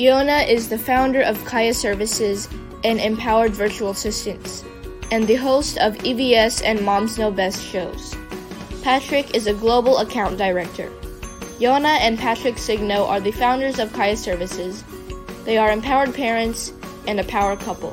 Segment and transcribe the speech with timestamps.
[0.00, 2.48] Yona is the founder of Kaya Services
[2.84, 4.64] and Empowered Virtual Assistants,
[5.10, 8.16] and the host of EVS and Moms Know Best shows.
[8.82, 10.90] Patrick is a global account director.
[11.58, 14.82] Yona and Patrick Signo are the founders of Kaya Services.
[15.44, 16.72] They are empowered parents
[17.06, 17.92] and a power couple.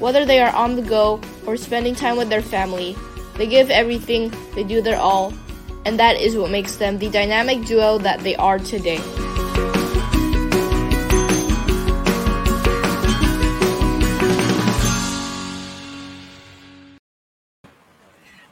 [0.00, 2.96] Whether they are on the go or spending time with their family,
[3.36, 5.32] they give everything, they do their all,
[5.84, 8.98] and that is what makes them the dynamic duo that they are today.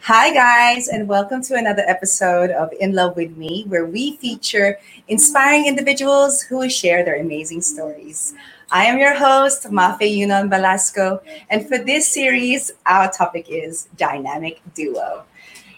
[0.08, 4.78] Hi, guys, and welcome to another episode of In Love with Me, where we feature
[5.06, 8.32] inspiring individuals who share their amazing stories.
[8.70, 14.62] I am your host, Mafe Yunon Belasco, and for this series, our topic is Dynamic
[14.72, 15.24] Duo.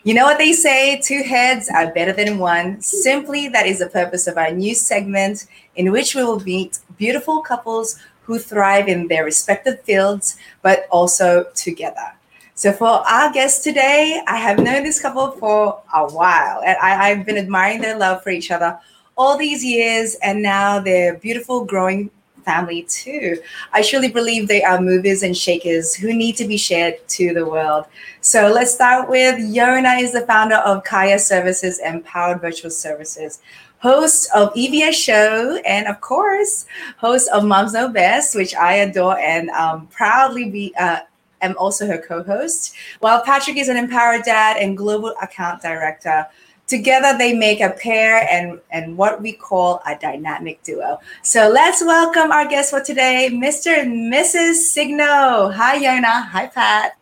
[0.05, 2.81] You know what they say, two heads are better than one.
[2.81, 7.43] Simply, that is the purpose of our new segment in which we will meet beautiful
[7.43, 12.15] couples who thrive in their respective fields, but also together.
[12.61, 17.09] So for our guest today, I have known this couple for a while, and I,
[17.09, 18.79] have been admiring their love for each other
[19.17, 22.11] all these years, and now they're beautiful, growing
[22.45, 23.41] family too.
[23.73, 27.47] I truly believe they are movers and shakers who need to be shared to the
[27.47, 27.87] world.
[28.21, 33.41] So let's start with Yona is the founder of Kaya Services Empowered Virtual Services
[33.81, 36.67] host of EVS Show, and of course,
[36.99, 41.01] host of Moms Know Best, which I adore and um, proudly be uh,
[41.43, 46.27] am also her co host, while Patrick is an empowered dad and global account director.
[46.67, 51.01] Together, they make a pair and, and what we call a dynamic duo.
[51.23, 53.77] So let's welcome our guest for today, Mr.
[53.77, 54.55] and Mrs.
[54.55, 55.51] Signo.
[55.51, 56.29] Hi, Yona.
[56.29, 56.97] Hi, Pat.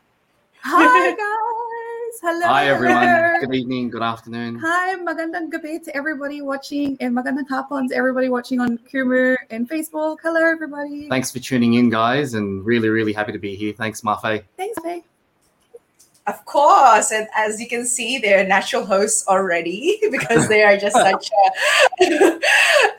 [0.62, 1.58] Hi, guys.
[2.20, 2.46] Hello.
[2.48, 3.40] Hi, everyone.
[3.40, 3.90] Good evening.
[3.90, 4.58] Good afternoon.
[4.58, 9.70] Hi, magandang gabi to everybody watching and magandang hapon to everybody watching on Kumu and
[9.70, 10.18] Facebook.
[10.20, 11.08] Hello, everybody.
[11.08, 13.72] Thanks for tuning in, guys, and really, really happy to be here.
[13.72, 14.42] Thanks, Mafe.
[14.56, 15.04] Thanks, Mafe.
[16.26, 20.96] Of course, and as you can see, they're natural hosts already because they are just
[20.96, 21.30] such
[22.00, 22.40] a,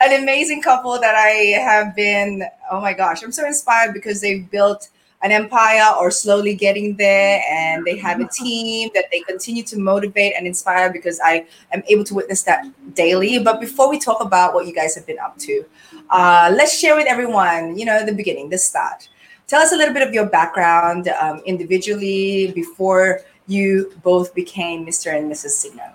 [0.00, 2.44] an amazing couple that I have been.
[2.70, 4.88] Oh my gosh, I'm so inspired because they've built
[5.22, 9.78] an empire or slowly getting there and they have a team that they continue to
[9.78, 12.64] motivate and inspire because i am able to witness that
[12.94, 13.38] daily.
[13.38, 15.64] But before we talk about what you guys have been up to
[16.10, 19.08] uh, let's share with everyone you know the beginning the start.
[19.46, 25.16] Tell us a little bit of your background um, individually before you both became mr
[25.16, 25.92] and mrs signo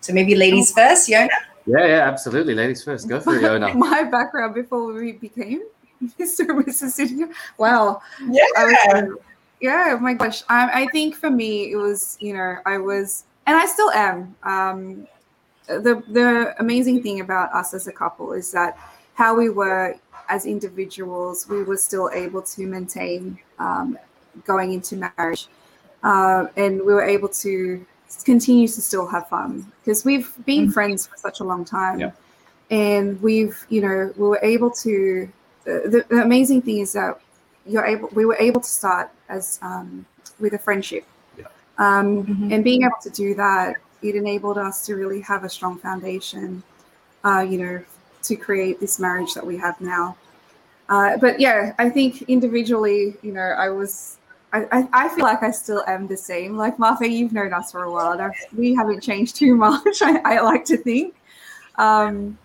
[0.00, 0.74] so maybe ladies oh.
[0.76, 1.28] first yona?
[1.66, 2.54] Yeah yeah absolutely.
[2.54, 3.08] Ladies first.
[3.08, 3.74] Go for it yona.
[3.88, 5.62] My background before we became
[6.18, 6.66] Mr.
[6.66, 7.24] Mississippi.
[7.58, 8.02] Wow.
[8.28, 8.44] Yeah.
[8.56, 9.18] Was,
[9.60, 10.42] yeah, my gosh.
[10.48, 14.34] I, I think for me, it was, you know, I was, and I still am.
[14.42, 15.06] Um,
[15.66, 18.76] the the amazing thing about us as a couple is that
[19.14, 19.94] how we were
[20.28, 23.98] as individuals, we were still able to maintain um,
[24.44, 25.48] going into marriage,
[26.02, 27.84] uh, and we were able to
[28.24, 30.72] continue to still have fun because we've been mm-hmm.
[30.72, 32.10] friends for such a long time, yeah.
[32.70, 35.28] and we've you know we were able to
[35.64, 37.20] the, the, amazing thing is that
[37.66, 40.04] you're able we were able to start as um,
[40.40, 41.04] with a friendship
[41.38, 41.46] yeah.
[41.78, 42.52] um, mm-hmm.
[42.52, 46.62] and being able to do that it enabled us to really have a strong foundation
[47.24, 47.82] uh, you know
[48.22, 50.16] to create this marriage that we have now
[50.88, 54.18] uh, but yeah i think individually you know i was
[54.54, 56.58] I, I, feel like I still am the same.
[56.58, 58.30] Like Martha, you've known us for a while.
[58.54, 59.82] we haven't changed too much.
[60.02, 61.14] I, I like to think.
[61.76, 62.36] Um,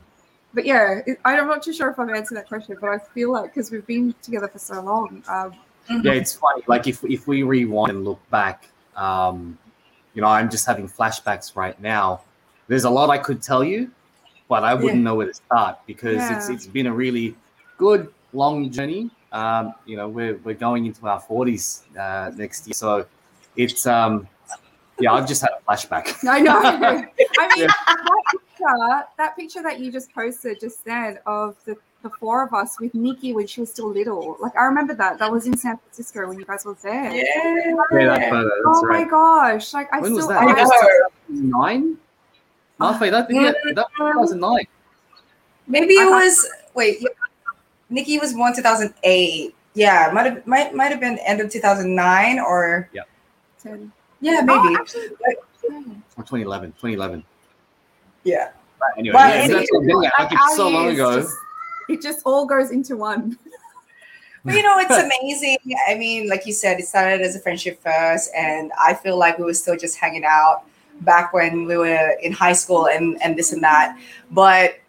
[0.57, 3.54] but yeah, I'm not too sure if I've answered that question, but I feel like
[3.54, 5.21] because we've been together for so long.
[5.27, 5.54] Um,
[6.04, 6.63] yeah, it's funny.
[6.65, 9.56] Like if if we rewind and look back, um,
[10.15, 12.21] you know, I'm just having flashbacks right now.
[12.68, 13.92] There's a lot I could tell you,
[14.50, 15.01] but I wouldn't yeah.
[15.01, 16.36] know where to start because yeah.
[16.36, 17.36] it's it's been a really
[17.77, 19.12] good long journey.
[19.31, 23.06] Um, you know, we're we're going into our 40s uh, next year, so
[23.56, 24.27] it's um,
[25.00, 26.27] yeah, I've just had a flashback.
[26.27, 26.59] I know.
[26.63, 27.09] I mean,
[27.57, 27.68] yeah.
[27.68, 28.37] that,
[29.18, 32.94] that picture that you just posted just then of the, the four of us with
[32.94, 34.38] Nikki when she was still little.
[34.40, 35.19] Like I remember that.
[35.19, 37.12] That was in San Francisco when you guys were there.
[37.14, 37.74] Yeah.
[37.92, 39.04] yeah that photo, oh right.
[39.04, 39.74] my gosh!
[39.74, 40.28] Like I when still.
[40.28, 40.44] Was that?
[40.44, 41.98] I Nine.
[42.80, 43.10] Halfway.
[43.10, 44.68] That, yeah, that was nine.
[45.68, 46.48] Maybe it was.
[46.74, 47.04] Wait.
[47.90, 49.56] Nikki was born 2008.
[49.74, 52.90] Yeah, might have might might have been end of 2009 or.
[52.94, 53.04] Yeah.
[53.62, 53.92] 10.
[54.22, 54.60] Yeah, maybe.
[54.60, 55.08] Oh, actually,
[56.18, 56.72] or 2011.
[56.74, 57.24] 2011.
[58.28, 58.50] Yeah.
[58.80, 61.22] But anyway, well, yeah, that's like, like it's so long ago.
[61.22, 61.36] Just,
[61.90, 63.38] it just all goes into one.
[64.46, 65.58] But you know, it's amazing.
[65.90, 69.38] I mean, like you said, it started as a friendship first, and I feel like
[69.38, 70.64] we were still just hanging out
[71.02, 74.00] back when we were in high school and and this and that.
[74.32, 74.80] But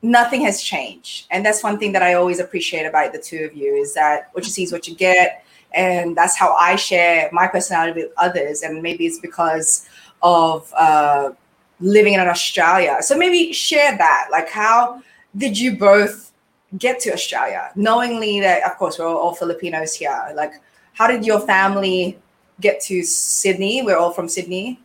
[0.00, 1.26] nothing has changed.
[1.30, 4.30] And that's one thing that I always appreciate about the two of you is that
[4.32, 5.44] what you see is what you get.
[5.74, 8.62] And that's how I share my personality with others.
[8.62, 9.86] And maybe it's because
[10.22, 11.32] of uh,
[11.80, 12.98] living in Australia.
[13.00, 14.28] So maybe share that.
[14.30, 15.02] Like, how
[15.36, 16.32] did you both
[16.78, 20.32] get to Australia, knowingly that, of course, we're all Filipinos here?
[20.34, 20.54] Like,
[20.92, 22.18] how did your family
[22.60, 23.82] get to Sydney?
[23.82, 24.80] We're all from Sydney.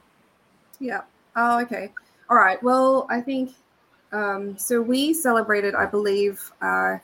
[0.80, 1.01] Yeah.
[1.36, 1.91] Oh, okay.
[2.30, 2.62] All right.
[2.63, 3.53] Well, I think
[4.12, 4.81] um, so.
[4.81, 6.97] We celebrated, I believe, uh,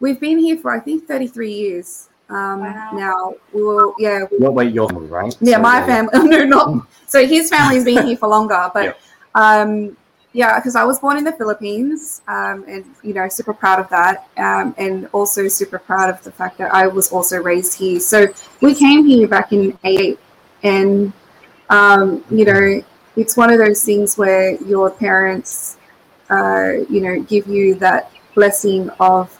[0.00, 2.08] we've been here for I think 33 years.
[2.28, 2.90] Um, wow.
[2.94, 4.24] Now we will, yeah.
[4.30, 5.36] We, what wait, your family, right?
[5.40, 5.86] Yeah, so, my yeah.
[5.86, 6.28] family.
[6.28, 7.26] no, not so.
[7.26, 8.92] His family's been here for longer, but yeah.
[9.34, 9.96] Um,
[10.32, 13.88] yeah, because I was born in the Philippines, um, and you know, super proud of
[13.90, 18.00] that, um, and also super proud of the fact that I was also raised here.
[18.00, 18.26] So
[18.62, 20.18] we came here back in '88,
[20.62, 21.12] and
[21.68, 22.82] um, you know,
[23.16, 25.76] it's one of those things where your parents,
[26.30, 29.38] uh, you know, give you that blessing of,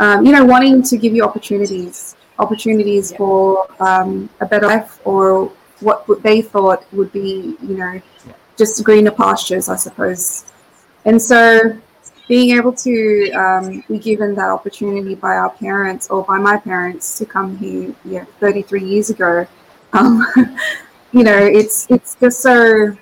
[0.00, 3.18] um, you know, wanting to give you opportunities, opportunities yeah.
[3.18, 8.32] for um, a better life or what they thought would be, you know, yeah.
[8.60, 10.44] Just greener pastures, I suppose.
[11.04, 11.76] And so
[12.28, 12.94] being able to
[13.32, 17.94] um, be given that opportunity by our parents or by my parents to come here
[18.04, 19.46] yeah, 33 years ago
[19.92, 20.26] um,
[21.12, 22.96] you know, it's it's just so,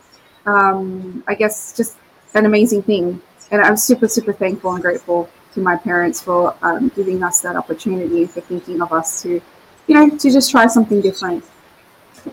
[0.46, 1.96] um, I guess, just
[2.34, 3.20] an amazing thing,
[3.50, 7.56] and I'm super super thankful and grateful to my parents for um, giving us that
[7.56, 9.40] opportunity, for thinking of us to,
[9.86, 11.44] you know, to just try something different.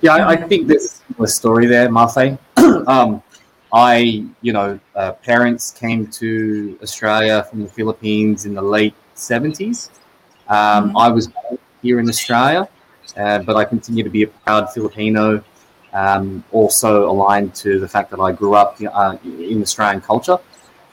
[0.02, 2.38] Yeah, I, I think there's a story there, Martha.
[2.88, 3.22] um,
[3.74, 9.90] I, you know, uh, parents came to Australia from the Philippines in the late 70s.
[10.48, 10.98] Um, mm-hmm.
[10.98, 12.70] I was born here in Australia,
[13.18, 15.44] uh, but I continue to be a proud Filipino
[15.94, 20.38] um, also aligned to the fact that I grew up uh, in Australian culture.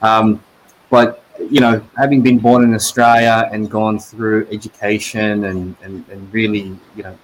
[0.01, 0.43] Um,
[0.89, 6.33] but you know, having been born in Australia and gone through education and, and, and
[6.33, 7.17] really, you know,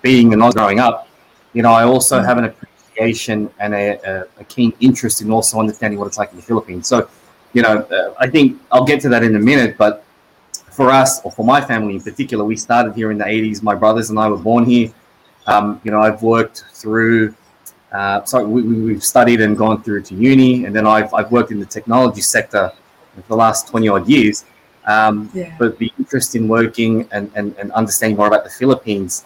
[0.00, 1.08] being an Aussie growing up,
[1.52, 5.58] you know, I also have an appreciation and a, a, a, keen interest in also
[5.58, 6.86] understanding what it's like in the Philippines.
[6.86, 7.08] So,
[7.52, 10.04] you know, uh, I think I'll get to that in a minute, but
[10.70, 13.62] for us, or for my family in particular, we started here in the 80s.
[13.62, 14.92] My brothers and I were born here.
[15.46, 17.34] Um, you know, I've worked through,
[17.92, 21.50] uh, so we, we've studied and gone through to uni, and then I've, I've worked
[21.50, 22.72] in the technology sector
[23.14, 24.44] for the last 20 odd years.
[24.86, 25.54] Um, yeah.
[25.58, 29.24] But the interest in working and, and, and understanding more about the Philippines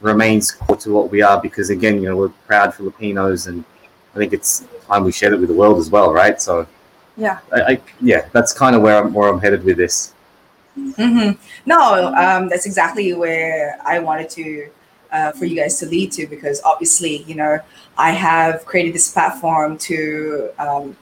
[0.00, 3.64] remains core to what we are because, again, you know, we're proud Filipinos, and
[4.14, 6.40] I think it's time we shared it with the world as well, right?
[6.40, 6.66] So,
[7.16, 10.14] yeah, I, I yeah, that's kind of where I'm where I'm headed with this.
[10.76, 11.40] Mm-hmm.
[11.66, 14.70] No, um, that's exactly where I wanted to
[15.12, 17.60] uh, for you guys to lead to because obviously, you know,
[17.96, 20.96] I have created this platform to um,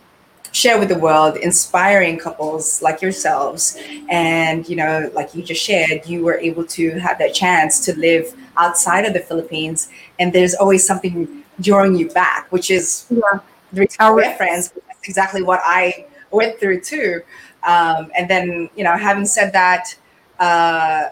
[0.52, 3.76] share with the world inspiring couples like yourselves.
[4.08, 7.98] And, you know, like you just shared, you were able to have that chance to
[7.98, 9.88] live outside of the Philippines.
[10.18, 13.40] And there's always something drawing you back, which is yeah.
[13.72, 14.72] the our friends.
[14.86, 17.22] That's exactly what I went through too.
[17.62, 19.96] Um, and then, you know, having said that,
[20.38, 21.10] uh,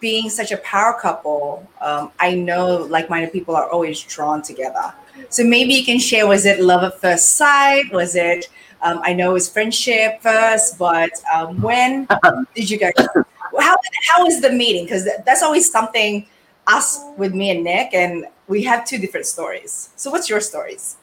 [0.00, 4.94] being such a power couple, um, I know like-minded people are always drawn together.
[5.28, 7.92] So maybe you can share: was it love at first sight?
[7.92, 8.48] Was it?
[8.82, 12.06] Um, I know it was friendship first, but um, when
[12.54, 12.92] did you guys?
[12.96, 13.76] How
[14.08, 14.84] how was the meeting?
[14.84, 16.26] Because that's always something
[16.66, 19.90] us with me and Nick, and we have two different stories.
[19.96, 20.96] So what's your stories?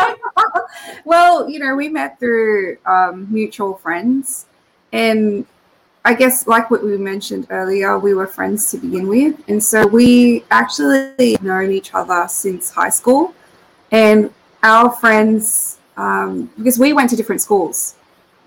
[1.04, 4.46] well, you know, we met through um, mutual friends,
[4.92, 5.46] and
[6.08, 9.44] I guess, like what we mentioned earlier, we were friends to begin with.
[9.46, 13.34] And so we actually known each other since high school.
[13.92, 17.96] And our friends, um, because we went to different schools.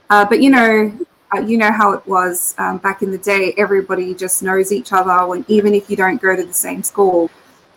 [0.10, 0.91] Uh, but, you know,
[1.36, 3.53] uh, you know how it was um, back in the day.
[3.58, 7.30] Everybody just knows each other, when, even if you don't go to the same school.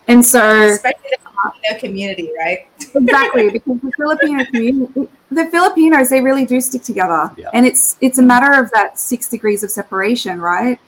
[0.08, 2.68] And so, especially the Filipino community, right?
[2.94, 7.50] exactly, because the Filipino community, the Filipinos, they really do stick together, yeah.
[7.52, 10.78] and it's it's a matter of that six degrees of separation, right?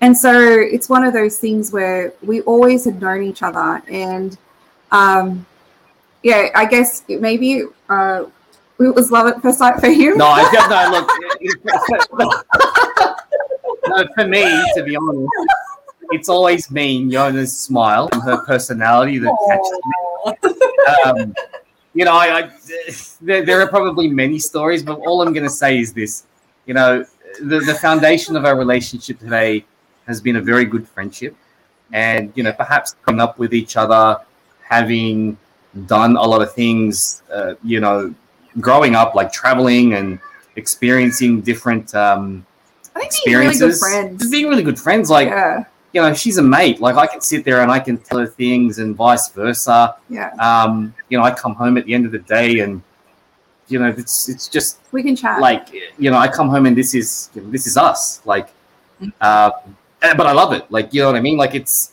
[0.00, 4.36] And so it's one of those things where we always had known each other, and
[4.92, 5.46] um,
[6.22, 8.24] yeah, I guess maybe uh,
[8.78, 10.16] it was love at first sight for him.
[10.16, 10.90] No, I just no
[12.24, 12.46] look.
[13.88, 14.42] no, for me,
[14.74, 15.28] to be honest,
[16.10, 20.00] it's always been Yona's smile and her personality that catches me.
[21.04, 21.34] Um,
[21.94, 22.50] you know, I, I
[23.20, 26.24] there, there, are probably many stories, but all I'm going to say is this:
[26.66, 27.04] you know,
[27.40, 29.64] the, the foundation of our relationship today
[30.06, 31.34] has been a very good friendship,
[31.92, 34.20] and you know, perhaps coming up with each other,
[34.62, 35.36] having
[35.86, 38.14] done a lot of things, uh, you know,
[38.60, 40.18] growing up, like traveling and
[40.56, 42.44] experiencing different um,
[42.94, 44.20] I think being really good experiences, friends.
[44.20, 45.10] just being really good friends.
[45.10, 46.80] Like yeah, you know, she's a mate.
[46.80, 49.96] Like I can sit there and I can tell her things, and vice versa.
[50.08, 50.30] yeah.
[50.36, 52.82] Um, you know, I come home at the end of the day, and
[53.68, 55.40] you know, it's it's just We can chat.
[55.40, 55.68] like
[55.98, 58.24] you know, I come home and this is you know, this is us.
[58.26, 58.48] Like,
[59.20, 59.50] uh,
[60.00, 60.70] but I love it.
[60.70, 61.36] Like you know what I mean.
[61.38, 61.92] Like it's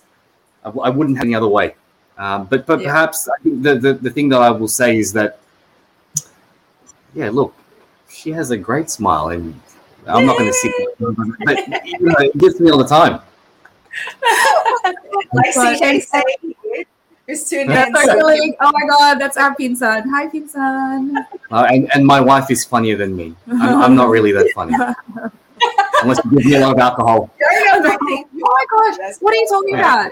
[0.64, 1.76] I wouldn't have any other way.
[2.18, 2.88] Um, but but Yeah.
[2.92, 5.40] perhaps I think the, the the thing that I will say is that
[7.16, 7.54] yeah, look,
[8.10, 9.60] she has a great smile, and
[10.06, 13.22] I'm not going to sit, but you know, it gets me all the time.
[15.34, 16.24] like But- CJ said,
[17.28, 17.68] just tune in.
[17.68, 20.06] That's oh my god, that's our pinsan.
[20.10, 21.16] Hi, pinsan.
[21.52, 23.36] Uh, and, and my wife is funnier than me.
[23.50, 24.74] I'm, I'm not really that funny.
[26.04, 27.30] Unless you give me a lot of alcohol.
[27.70, 30.06] Oh my gosh, what are you talking Yeah.
[30.06, 30.12] about?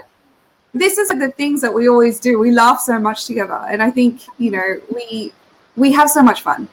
[0.74, 2.38] This is the things that we always do.
[2.38, 5.32] We laugh so much together, and I think you know we
[5.76, 6.68] we have so much fun.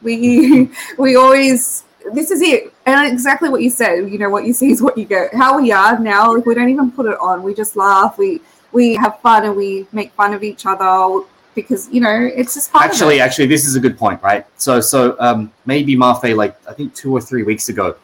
[0.00, 1.82] We we always
[2.12, 4.10] this is it, and exactly what you said.
[4.10, 5.34] You know what you see is what you get.
[5.34, 7.42] How we are now, like we don't even put it on.
[7.42, 8.18] We just laugh.
[8.18, 8.40] We
[8.72, 11.20] we have fun and we make fun of each other
[11.54, 14.46] because you know it's just part Actually, actually, this is a good point, right?
[14.56, 17.96] So, so um, maybe Mafe, like I think two or three weeks ago,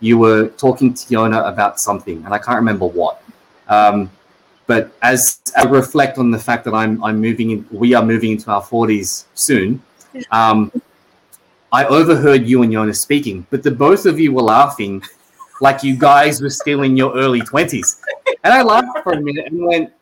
[0.00, 3.22] you were talking to Yona about something, and I can't remember what.
[3.68, 4.10] Um,
[4.66, 8.32] but as I reflect on the fact that I'm I'm moving in, we are moving
[8.32, 9.82] into our forties soon.
[10.30, 10.70] Um,
[11.72, 15.02] I overheard you and Jonas speaking, but the both of you were laughing
[15.60, 18.00] like you guys were still in your early twenties,
[18.42, 19.92] and I laughed for a minute and went,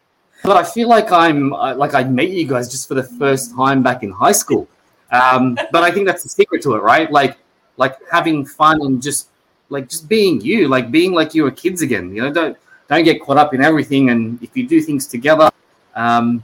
[0.45, 3.55] but I feel like I'm uh, like I met you guys just for the first
[3.55, 4.69] time back in high school.
[5.11, 7.11] Um, but I think that's the secret to it, right?
[7.11, 7.39] Like,
[7.77, 9.29] like having fun and just
[9.69, 12.15] like just being you, like being like you were kids again.
[12.15, 12.57] You know, don't
[12.89, 14.11] don't get caught up in everything.
[14.11, 15.51] And if you do things together,
[15.95, 16.43] um,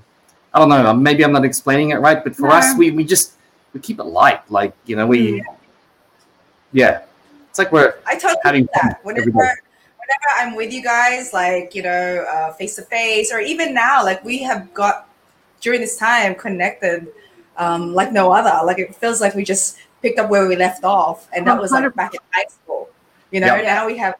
[0.52, 0.92] I don't know.
[0.94, 2.54] Maybe I'm not explaining it right, but for No.
[2.56, 3.32] us, we we just
[3.74, 4.48] we keep it light.
[4.50, 5.44] Like you know, we
[6.72, 7.02] yeah,
[7.50, 9.04] it's like we're I totally having do that.
[9.04, 9.54] Whenever, whenever
[10.36, 14.24] I'm with you guys, like you know, uh, face to face, or even now, like
[14.24, 15.08] we have got
[15.60, 17.08] during this time connected
[17.56, 18.64] um, like no other.
[18.64, 21.72] Like it feels like we just picked up where we left off, and that was
[21.72, 22.88] like back in high school.
[23.30, 23.62] You know, Yeah.
[23.62, 24.14] now we have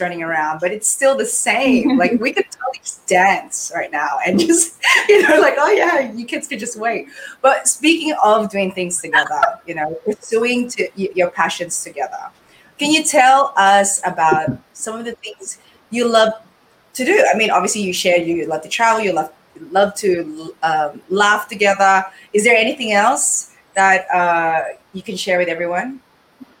[0.00, 1.96] Running around, but it's still the same.
[2.02, 6.24] like we could totally dance right now and just, you know, like, oh yeah, you
[6.24, 7.06] kids could just wait.
[7.40, 12.30] But speaking of doing things together, you know, pursuing to your passions together,
[12.78, 15.58] can you tell us about some of the things
[15.90, 16.32] you love
[16.94, 17.24] to do?
[17.32, 19.32] I mean, obviously you share you love to travel, you love
[19.70, 22.04] love to um, laugh together.
[22.32, 26.00] Is there anything else that uh, you can share with everyone?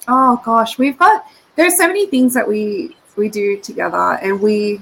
[0.08, 4.80] Oh gosh, we've got there's so many things that we we do together, and we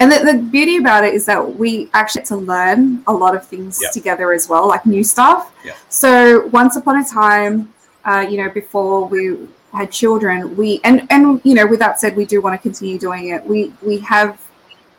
[0.00, 3.34] and the, the beauty about it is that we actually get to learn a lot
[3.34, 3.90] of things Yeah.
[3.90, 5.52] together as well, like new stuff.
[5.64, 5.72] Yeah.
[5.88, 7.72] So once upon a time,
[8.04, 9.36] uh, you know, before we
[9.72, 12.98] had children, we and and you know, with that said, we do want to continue
[12.98, 13.44] doing it.
[13.44, 14.38] We we have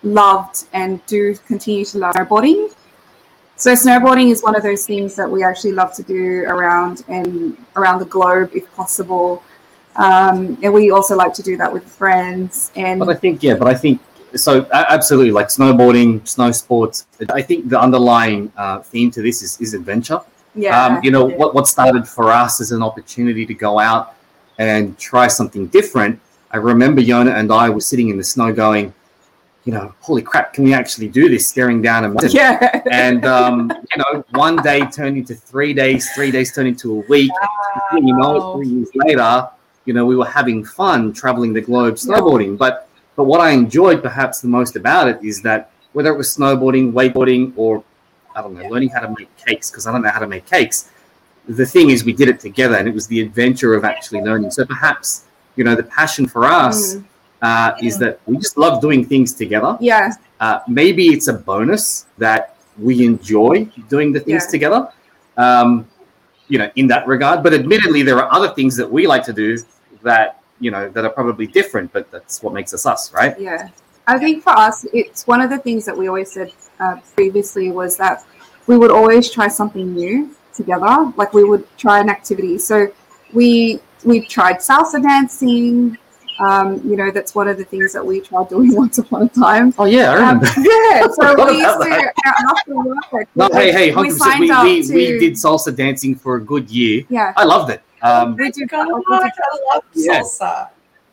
[0.04, 2.74] loved and do continue to love snowboarding.
[3.56, 7.58] So snowboarding is one of those things that we actually love to do around and
[7.76, 9.44] around the globe if possible.
[9.96, 12.72] Um, and we also like to do that with friends.
[12.76, 14.02] And But I think yeah, but I think
[14.36, 17.08] so absolutely like snowboarding, snow sports.
[17.34, 20.22] I think the underlying uh, theme to this is, is adventure.
[20.56, 24.16] yeah, Um, you know what what started for us as an opportunity to go out
[24.58, 26.20] and try something different.
[26.52, 28.94] I remember Yona and I were sitting in the snow going,
[29.66, 31.48] you know, holy crap, can we actually do this?
[31.48, 32.32] Staring down a mountain.
[32.32, 37.00] yeah, And um, you know, one day turned into three days, three days turned into
[37.00, 37.32] a week.
[37.94, 39.48] You know, three years later,
[39.90, 42.52] you know, we were having fun traveling the globe snowboarding.
[42.64, 42.74] But
[43.18, 46.86] but what I enjoyed perhaps the most about it is that whether it was snowboarding,
[47.00, 47.84] wakeboarding, or
[48.36, 50.46] I don't know, learning how to make cakes because I don't know how to make
[50.46, 50.78] cakes.
[51.62, 54.52] The thing is, we did it together, and it was the adventure of actually learning.
[54.52, 55.08] So perhaps
[55.56, 57.04] you know, the passion for us Mm.
[57.42, 59.72] uh, is that we just love doing things together.
[59.92, 62.42] yeah, Uh, maybe it's a bonus that
[62.88, 63.54] we enjoy
[63.96, 64.56] doing the things Yeah.
[64.56, 64.82] together,
[65.46, 65.70] um,
[66.48, 67.38] you know, in that regard.
[67.46, 69.50] But admittedly, there are other things that we like to do
[70.04, 73.40] that you know that are probably different, but that's what makes us us, right?
[73.40, 73.70] yeah.
[74.08, 77.72] I think for us, it's one of the things that we always said uh, previously
[77.72, 78.26] was that
[78.66, 81.14] we would always try something new together.
[81.16, 82.58] Like we would try an activity.
[82.58, 82.92] So
[83.34, 85.98] we we tried salsa dancing.
[86.40, 89.30] Um, you know, that's one of the things that we tried doing once upon a
[89.30, 89.74] time.
[89.78, 90.46] Oh yeah, I Um, remember.
[90.58, 92.98] yeah, so we used to uh, after work.
[93.12, 94.32] like, no, we- hey, hey, we hundred percent.
[94.50, 97.04] signed We, we, to- we did salsa dancing for a good year.
[97.10, 97.84] Yeah, I loved it.
[98.02, 98.70] Um, we did.
[98.70, 100.22] God, we did I love Yeah.
[100.22, 100.70] salsa.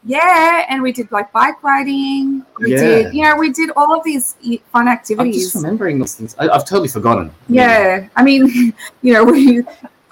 [0.08, 2.44] Yeah, and we did like bike riding.
[2.60, 2.78] We Yeah.
[2.80, 5.44] did, you know, we did all of these e- fun I'm activities.
[5.52, 6.36] just remembering those things.
[6.38, 7.32] I, I've totally forgotten.
[7.48, 9.62] Yeah, I mean, you know, we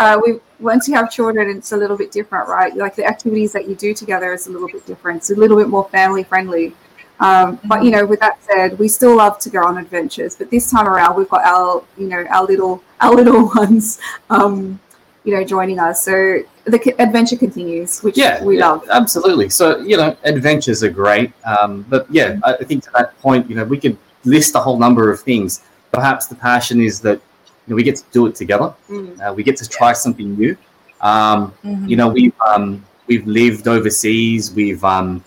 [0.01, 2.75] uh, we once you have children, it's a little bit different, right?
[2.77, 5.19] Like the activities that you do together is a little bit different.
[5.19, 6.75] It's a little bit more family friendly.
[7.21, 10.35] Um, but you know, with that said, we still love to go on adventures.
[10.35, 14.01] But this time around, we've got our, you know, our little, our little ones,
[14.31, 14.81] um,
[15.25, 16.05] you know, joining us.
[16.05, 18.89] So the adventure continues, which yeah, we yeah, love.
[18.91, 19.49] Absolutely.
[19.49, 21.33] So you know, adventures are great.
[21.45, 24.61] Um, but yeah, I I think to that point, you know, we could list a
[24.61, 25.63] whole number of things.
[25.93, 27.21] Perhaps the passion is that
[27.67, 28.75] you know, we get to do it together.
[28.89, 29.21] Mm.
[29.21, 30.57] Uh, we get to try something new.
[31.01, 31.89] Um, Mhm.
[31.89, 34.53] you know, we've um, we've lived overseas.
[34.53, 35.25] We've um,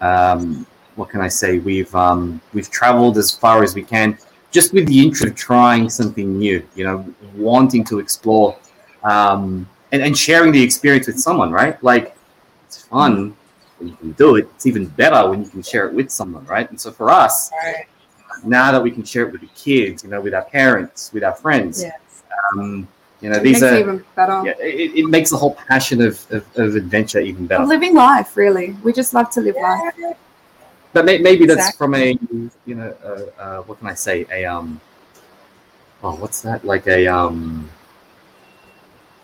[0.00, 1.58] um, what can I say?
[1.58, 4.16] We've um, we've traveled as far as we can,
[4.50, 6.62] just with the interest of trying something new.
[6.74, 8.56] You know, wanting to explore
[9.04, 11.50] um, and and sharing the experience with someone.
[11.52, 11.82] Right?
[11.82, 12.16] Like
[12.66, 13.36] it's fun
[13.78, 14.48] when you can do it.
[14.54, 16.44] It's even better when you can share it with someone.
[16.46, 16.68] Right?
[16.70, 17.86] And so for us, Right.
[18.44, 21.24] now that we can share it with the kids, you know, with our parents, with
[21.24, 22.22] our friends, Yes.
[22.52, 22.88] um,
[23.20, 24.42] you know, It these makes it are even better.
[24.44, 27.62] yeah, it, it makes the whole passion of, of, of adventure even better.
[27.62, 28.76] Of living life, really.
[28.82, 29.94] We just love to live life.
[30.92, 32.16] But may, maybe that's from a
[32.66, 34.80] you know uh, uh, what can I say a um
[36.04, 37.68] oh what's that like a um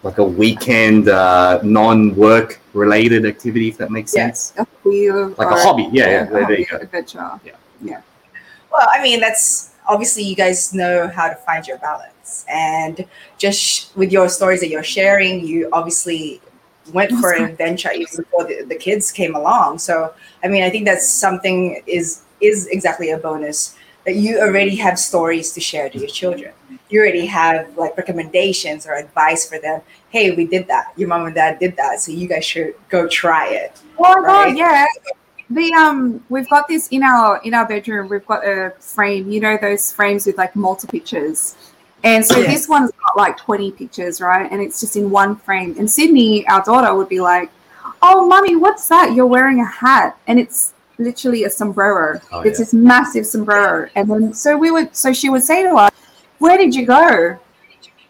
[0.02, 5.58] like a weekend uh, non-work related activity if that makes sense A wheel like or-
[5.58, 7.18] a hobby yeah yeah, there, there you go Adventure.
[7.44, 7.52] yeah
[7.82, 8.00] yeah
[8.72, 12.44] Well, I mean, that's obviously you guys know how to find your balance.
[12.48, 13.04] And
[13.36, 16.40] just sh- with your stories that you're sharing, you obviously
[16.94, 19.78] went for an adventure even before the, the kids came along.
[19.80, 23.74] So, I mean, I think that's something is is exactly a bonus
[24.06, 26.52] that you already have stories to share to your children.
[26.90, 29.80] You already have like recommendations or advice for them.
[30.10, 30.92] Hey, we did that.
[30.96, 33.80] Your mom and dad did that, so you guys should go try it.
[33.98, 34.46] Oh my Right.
[34.48, 34.86] god, yeah.
[35.50, 39.40] The um we've got this in our in our bedroom, we've got a frame, you
[39.40, 41.56] know, those frames with like multiple pictures.
[42.02, 42.52] And so Yes.
[42.52, 44.50] this one's got like 20 pictures, right?
[44.50, 45.76] And it's just in one frame.
[45.78, 47.50] And Sydney, our daughter, would be like,
[48.02, 49.12] Oh mommy, what's that?
[49.14, 50.16] You're wearing a hat.
[50.26, 52.20] And it's literally a sombrero.
[52.32, 52.64] Oh, it's yeah.
[52.64, 53.88] this massive sombrero.
[53.96, 55.90] And then so we would so she would say to us,
[56.40, 57.38] Where did you go?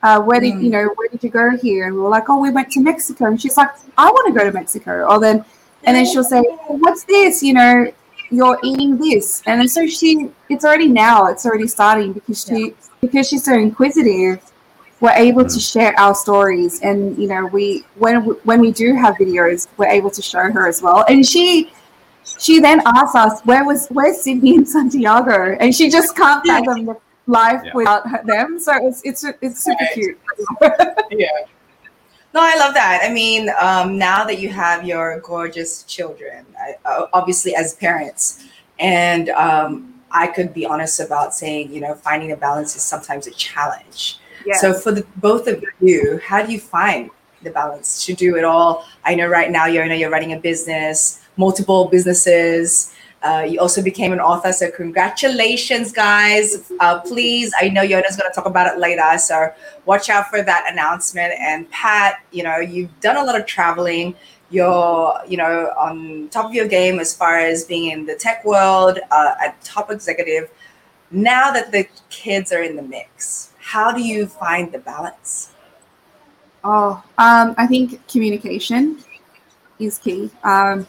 [0.02, 0.62] Uh, where did Mm.
[0.64, 1.86] you know where did you go here?
[1.86, 3.26] And we're like, Oh, we went to Mexico.
[3.26, 5.04] And she's like, I want to go to Mexico.
[5.10, 5.44] Or then
[5.84, 7.42] and then she'll say, "What's this?
[7.42, 7.90] You know,
[8.30, 12.74] you're eating this." And then so she, it's already now, it's already starting because she,
[13.00, 14.40] because she's so inquisitive.
[15.00, 18.16] We're able to share our stories, and you know, we when
[18.48, 21.06] when we do have videos, we're able to show her as well.
[21.08, 21.72] And she,
[22.38, 26.84] she then asks us, "Where was where's Sydney and Santiago?" And she just can't fathom
[26.84, 26.96] the
[27.30, 27.70] life Yeah.
[27.74, 28.58] without them.
[28.58, 29.94] So it's it's it's super Right.
[29.94, 30.18] cute.
[31.10, 31.26] yeah.
[32.32, 33.00] No, I love that.
[33.02, 38.44] I mean, um, now that you have your gorgeous children, I, uh, obviously as parents,
[38.78, 43.26] and um, I could be honest about saying, you know, finding a balance is sometimes
[43.26, 44.18] a challenge.
[44.46, 44.56] Yeah.
[44.58, 47.10] So for the both of you, how do you find
[47.42, 48.86] the balance to do it all?
[49.04, 52.94] I know right now you're, you know, you're running a business, multiple businesses.
[53.22, 56.72] Uh, you also became an author, so congratulations, guys!
[56.80, 59.52] Uh, please, I know Yona's going to talk about it later, so
[59.84, 61.34] watch out for that announcement.
[61.38, 64.14] And Pat, you know, you've done a lot of traveling.
[64.48, 68.44] You're, you know, on top of your game as far as being in the tech
[68.44, 70.50] world, uh, a top executive.
[71.10, 75.52] Now that the kids are in the mix, how do you find the balance?
[76.64, 78.98] Oh, um, I think communication
[79.78, 80.30] is key.
[80.42, 80.86] Um,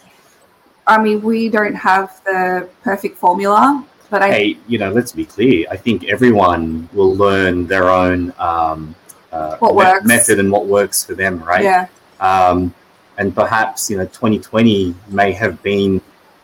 [0.88, 5.24] I mean, we don't have the perfect formula, but I hey you know let's be
[5.24, 8.94] clear i think everyone will learn their own um,
[9.32, 10.06] uh, works.
[10.06, 11.88] method and what works for them right yeah,
[12.20, 12.74] um,
[13.18, 16.02] and perhaps you know 2020 may have been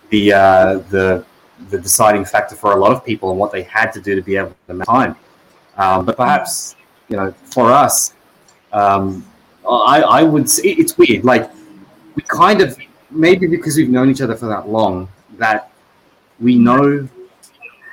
[0.10, 1.26] the uh, the
[1.70, 4.22] the deciding factor for a lot of people and what they had to do to
[4.22, 5.16] be able to make time.
[5.78, 6.76] Um, but perhaps
[7.10, 8.14] you know for us,
[8.72, 9.26] um,
[9.68, 11.26] I I would say it's weird.
[11.26, 11.50] Like
[12.16, 12.78] we kind of
[13.10, 15.72] maybe because we've known each other for that long that
[16.40, 17.08] we know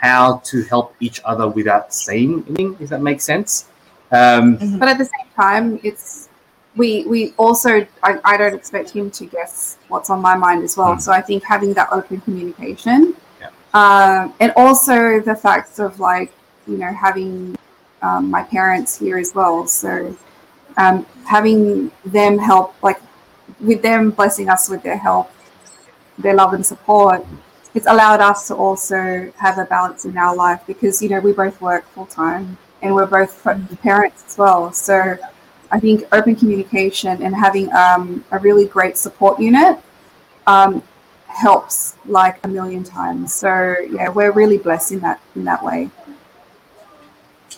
[0.00, 2.76] how to help each other without saying anything.
[2.80, 3.66] If that makes sense.
[4.12, 6.28] Um, but at the same time, it's
[6.76, 10.76] we we also I, I don't expect him to guess what's on my mind as
[10.76, 10.94] well.
[10.94, 11.00] Mm.
[11.00, 13.50] So I think having that open communication, Yeah.
[13.72, 16.32] um, and also the fact of like
[16.66, 17.56] you know having
[18.02, 19.66] um, my parents here as well.
[19.66, 20.14] So
[20.76, 23.00] um, having them help, like
[23.60, 25.30] with them blessing us with their help,
[26.18, 27.24] their love and support,
[27.74, 31.32] it's allowed us to also have a balance in our life because you know we
[31.32, 33.42] both work full time and we're both
[33.82, 34.72] parents as well.
[34.72, 35.16] So
[35.72, 39.78] I think open communication and having um, a really great support unit
[40.46, 40.82] um,
[41.26, 43.34] helps like a million times.
[43.34, 45.90] So yeah, we're really blessed in that in that way.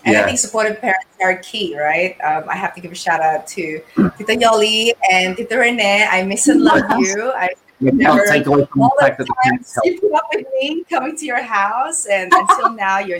[0.06, 0.22] And Yeah.
[0.22, 2.16] I think supportive parents are key, right?
[2.22, 3.80] Um, I have to give a shout out to
[4.16, 6.06] Tita Yoli and Tita Rene.
[6.08, 7.32] I miss and love you.
[7.32, 7.48] I
[7.80, 10.26] You Never- take away from all the fact that the parents times you put up
[10.32, 13.18] with me coming to your house, and until now, you're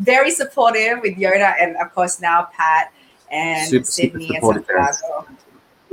[0.00, 2.90] very supportive with Yona, and of course now Pat
[3.30, 4.42] and Super, super Sydney and.
[4.66, 5.26] Santiago.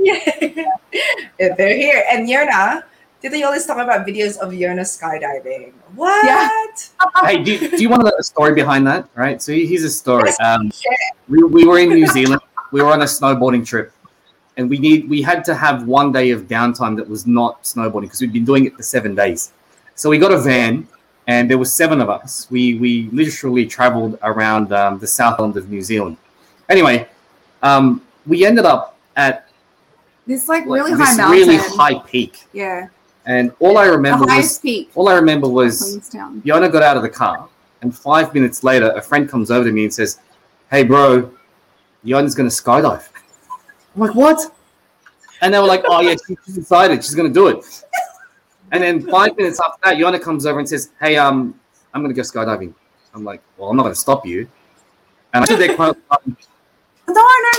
[0.02, 2.02] Yeah, they're here.
[2.10, 2.82] And Yona,
[3.20, 5.72] did they always talk about videos of Yona skydiving?
[5.94, 6.90] What?
[7.24, 9.08] hey, do, do you want to know the story behind that?
[9.14, 9.42] Right.
[9.42, 10.30] So here's a story.
[10.42, 10.70] Um,
[11.28, 12.40] we, we were in New Zealand.
[12.72, 13.92] We were on a snowboarding trip,
[14.56, 18.02] and we need we had to have one day of downtime that was not snowboarding
[18.02, 19.52] because we'd been doing it for seven days.
[19.96, 20.88] So we got a van,
[21.26, 22.46] and there were seven of us.
[22.50, 26.16] We we literally traveled around um, the south end of New Zealand.
[26.68, 27.08] Anyway,
[27.62, 29.48] um, we ended up at
[30.26, 31.48] This like like, really this high mountain.
[31.48, 32.88] really high peak, Yeah.
[33.26, 34.90] And all I remember the was peak.
[34.94, 36.42] all I remember was Queenstown.
[36.42, 37.48] Yona got out of the car,
[37.82, 40.20] and five minutes later, a friend comes over to me and says,
[40.70, 41.30] "Hey, bro,
[42.04, 43.08] Yona's going to skydive."
[43.94, 44.40] I'm like, "What?"
[45.42, 47.84] And they were like, "Oh yeah, she's decided she's going to do it."
[48.72, 51.58] And then five minutes after that, Yona comes over and says, "Hey, um,
[51.92, 52.74] I'm going to go skydiving."
[53.14, 54.48] I'm like, "Well, I'm not going to stop you."
[55.32, 55.96] And I stood there quite.
[57.08, 57.49] No, no,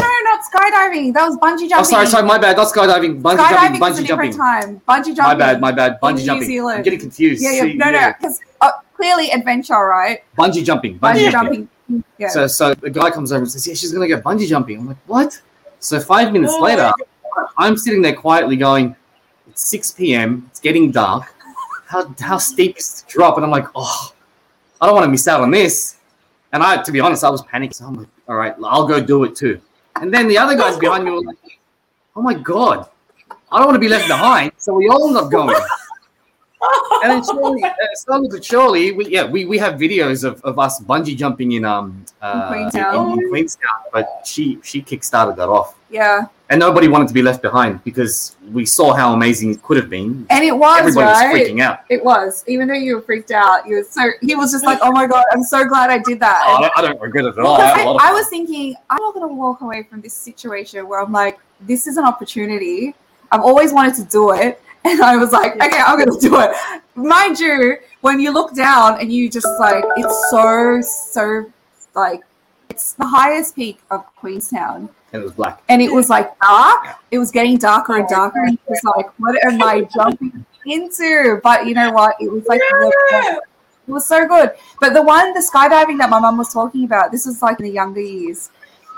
[0.54, 1.14] not skydiving.
[1.14, 1.78] That was bungee jumping.
[1.78, 2.58] Oh, sorry, sorry, my bad.
[2.58, 4.38] Not skydiving, bungee skydiving jumping, was a bungee different jumping.
[4.38, 4.82] time.
[4.88, 5.24] Bungee jumping.
[5.24, 6.00] My bad, my bad.
[6.02, 6.44] Bungee New jumping.
[6.44, 6.84] I'm Zealand.
[6.84, 7.44] getting confused.
[7.44, 10.24] Yeah, yeah, See, no, no, because uh, clearly adventure, right?
[10.38, 11.00] Bungee jumping.
[11.00, 11.70] Bungee, Bungee jumping.
[11.90, 12.04] jumping.
[12.18, 12.30] Yeah.
[12.30, 14.88] So, so the guy comes over and says, "Yeah, she's gonna go bungee jumping." I'm
[14.88, 15.42] like, "What?"
[15.80, 16.62] So five minutes Oh.
[16.62, 16.92] later,
[17.58, 18.96] I'm sitting there quietly going,
[19.50, 20.46] "It's 6 p.m.
[20.50, 21.34] It's getting dark.
[21.88, 24.14] How how steep is the drop?" And I'm like, "Oh,
[24.80, 25.98] I don't want to miss out on this."
[26.54, 27.74] And I, to be honest, I was panicking.
[27.74, 29.60] So I'm like, "All right, I'll go do it too."
[30.02, 31.38] And then the other guys behind me were like,
[32.16, 32.90] "Oh my god,
[33.52, 35.56] I don't want to be left behind." So we all end up going.
[37.04, 40.60] And then surely, uh, slowly but surely, we, yeah, we, we have videos of, of
[40.60, 43.14] us bungee jumping in um uh, Queenstown.
[43.14, 46.28] in, in Queenstown, but she she kickstarted that off, yeah.
[46.50, 49.90] and nobody wanted to be left behind because we saw how amazing it could have
[49.90, 50.28] been.
[50.30, 51.34] And it was, Everybody right?
[51.34, 51.80] was freaking out.
[51.90, 52.44] It was.
[52.48, 55.08] Even though you were freaked out, you were so he was just like, Oh my
[55.08, 56.44] god, I'm so glad I did that.
[56.46, 57.60] Oh, I, don't, I don't regret it at all.
[57.60, 60.02] I, had a lot I, I was thinking, I'm not going to walk away from
[60.02, 62.94] this situation where I'm like, this is an opportunity.
[63.32, 64.62] I've always wanted to do it.
[64.86, 66.52] And I was like, okay, I'm going to do it.
[66.96, 71.52] Mind you, when you look down and you just like, it's so, so
[71.96, 72.22] like,
[72.70, 74.90] it's the highest peak of Queenstown.
[75.14, 75.62] and it was black.
[75.70, 76.88] And it was like dark.
[77.12, 78.44] It was getting darker and darker.
[78.44, 81.40] And it was like, what am I jumping into?
[81.44, 82.16] But you know what?
[82.20, 82.62] It was like,
[83.12, 83.36] Yeah.
[83.88, 84.52] it was so good.
[84.80, 87.66] But the one, the skydiving that my mum was talking about, this was like in
[87.66, 88.50] the younger years.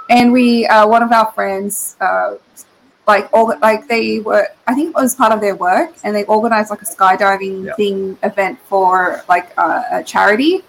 [0.10, 2.36] And we, uh, one of our friends, uh,
[3.08, 6.24] like, all, like they were, I think it was part of their work, and they
[6.26, 7.76] organized like a skydiving Yeah.
[7.76, 10.64] thing event for like uh, a charity.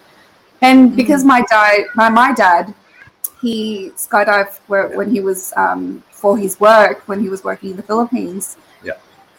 [0.60, 2.74] And because my dad, my, my dad,
[3.40, 7.76] he skydived where, when he was um, for his work when he was working in
[7.76, 8.56] the Philippines.
[8.82, 8.94] Yeah.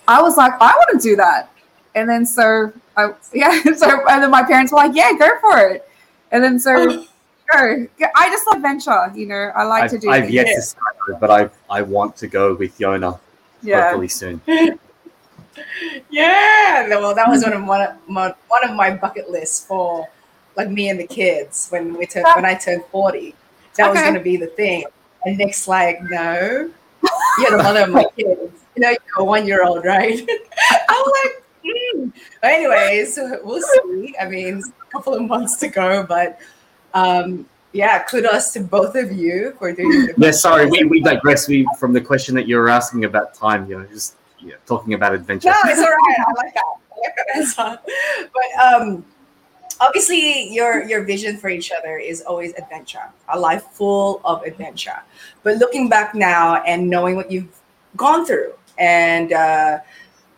[0.08, 1.50] I was like, I want to do that,
[1.96, 5.58] and then so I yeah, so and then my parents were like, yeah, go for
[5.58, 5.90] it,
[6.32, 7.06] and then so
[7.52, 7.88] go.
[8.16, 9.52] I just love venture, you know.
[9.56, 10.10] I like I've, to do.
[10.10, 10.34] I've things.
[10.34, 13.20] yet to skydive, but I I want to go with Yona
[13.62, 13.84] yeah.
[13.84, 14.42] hopefully soon.
[16.10, 20.08] Yeah, well, that was one of one of my, one of my bucket lists for
[20.56, 23.36] like me and the kids when we turned when I turned forty.
[23.78, 24.86] That was going to be the thing.
[25.26, 26.70] And Nick's like, "No,
[27.40, 28.54] you're the mother of my kids.
[28.76, 30.20] You know, you're a one year old, right?"
[30.90, 32.14] I'm like, mm.
[32.42, 34.16] But anyways, we'll see.
[34.20, 36.40] I mean, a couple of months to go, but
[36.96, 40.10] um, yeah, kudos to both of you for doing.
[40.18, 43.70] Yeah, sorry, we, we digress we, from the question that you were asking about time.
[43.70, 45.50] You know, just yeah, talking about adventure.
[45.50, 46.18] No, it's all right.
[46.20, 46.64] I like that.
[46.64, 47.80] I like that answer.
[48.34, 49.06] But um,
[49.82, 55.02] obviously, your your vision for each other is always adventure, a life full of adventure.
[55.44, 57.60] But looking back now and knowing what you've
[57.98, 59.80] gone through, and uh,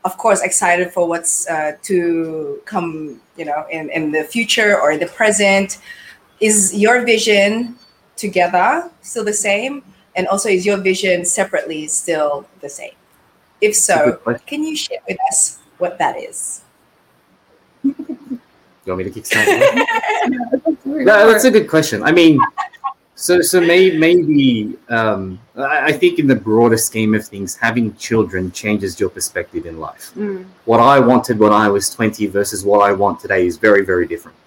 [0.06, 4.92] of course, excited for what's uh, to come, you know, in in the future or
[4.92, 5.78] in the present,
[6.40, 7.76] is your vision
[8.16, 9.84] together still the same?
[10.16, 12.94] And also, is your vision separately still the same?
[13.62, 16.62] If so, can you share with us what that is?
[17.84, 19.46] You want me to kickstart?
[20.86, 22.02] No, that's a good question.
[22.04, 22.40] I mean,
[23.16, 27.96] so so may, maybe um, I, I think in the broader scheme of things, having
[27.96, 30.14] children changes your perspective in life.
[30.16, 33.84] Mm, What I wanted when I was twenty versus what I want today is very
[33.84, 34.38] very different.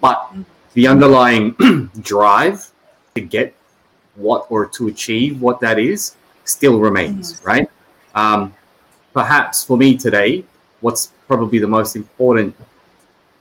[0.00, 0.32] But
[0.74, 1.52] the underlying
[2.02, 2.70] drive
[3.14, 3.54] to get
[4.16, 7.68] what or to achieve what that is still remains, right?
[8.14, 8.54] Um,
[9.12, 10.44] perhaps for me today,
[10.80, 12.54] what's probably the most important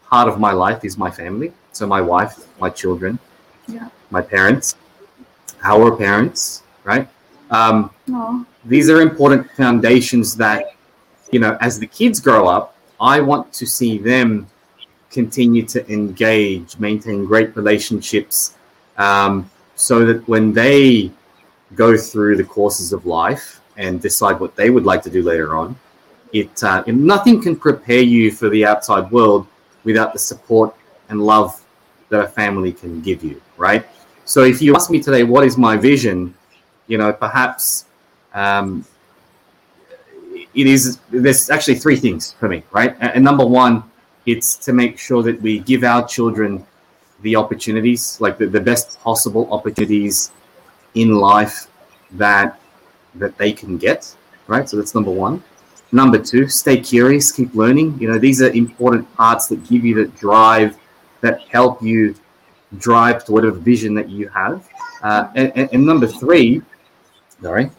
[0.10, 1.52] part of my life is my family.
[1.74, 3.20] So my wife, my children,
[3.68, 3.90] Yeah.
[4.12, 4.76] my parents.
[5.66, 7.08] our parents, right?
[7.50, 7.90] Um,
[8.66, 10.76] these are important foundations that,
[11.32, 14.48] you know, as the kids grow up, I want to see them
[15.14, 18.56] continue to engage, maintain great relationships,
[18.98, 21.12] um, so that when they
[21.76, 25.56] go through the courses of life and decide what they would like to do later
[25.56, 25.76] on,
[26.34, 29.48] it uh, nothing can prepare you for the outside world
[29.84, 30.76] without the support
[31.10, 31.64] and love
[32.10, 33.86] that a family can give you, right?
[34.26, 36.34] So if you ask me today, what is my vision?
[36.88, 37.86] You know, perhaps
[38.34, 38.86] um,
[40.54, 41.00] it is.
[41.10, 42.96] There's actually three things for me, right?
[43.00, 43.84] And, and number one,
[44.26, 46.66] it's to make sure that we give our children
[47.22, 50.32] the opportunities, like the, the best possible opportunities
[50.96, 51.68] in life
[52.12, 52.60] that
[53.16, 54.16] that they can get,
[54.48, 54.68] right?
[54.68, 55.44] So that's number one.
[55.92, 58.00] Number two, stay curious, keep learning.
[58.00, 60.78] You know, these are important parts that give you that drive,
[61.22, 62.16] that help you
[62.80, 64.68] drive to whatever vision that you have.
[65.04, 66.62] Uh, and, and, number three,
[67.42, 67.70] sorry,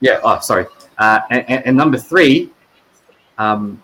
[0.00, 0.66] yeah, oh, sorry.
[0.98, 2.50] Uh, and, and, number three,
[3.38, 3.82] um,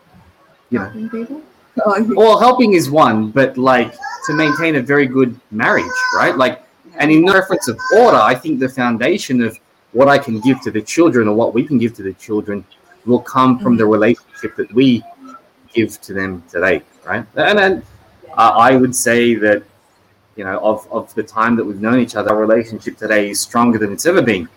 [0.69, 1.43] you know,
[2.15, 3.95] well, helping is one, but like
[4.27, 6.37] to maintain a very good marriage, right?
[6.37, 6.63] Like,
[6.99, 9.59] and in reference of order, I think the foundation of
[9.93, 12.65] what I can give to the children or what we can give to the children
[13.07, 13.93] will come from the mm-hmm.
[13.93, 15.03] relationship that we
[15.73, 17.25] give to them today, right?
[17.37, 17.83] And then
[18.37, 19.63] uh, I would say that,
[20.37, 23.41] you know, of, of the time that we've known each other, our relationship today is
[23.41, 24.49] stronger than it's ever been.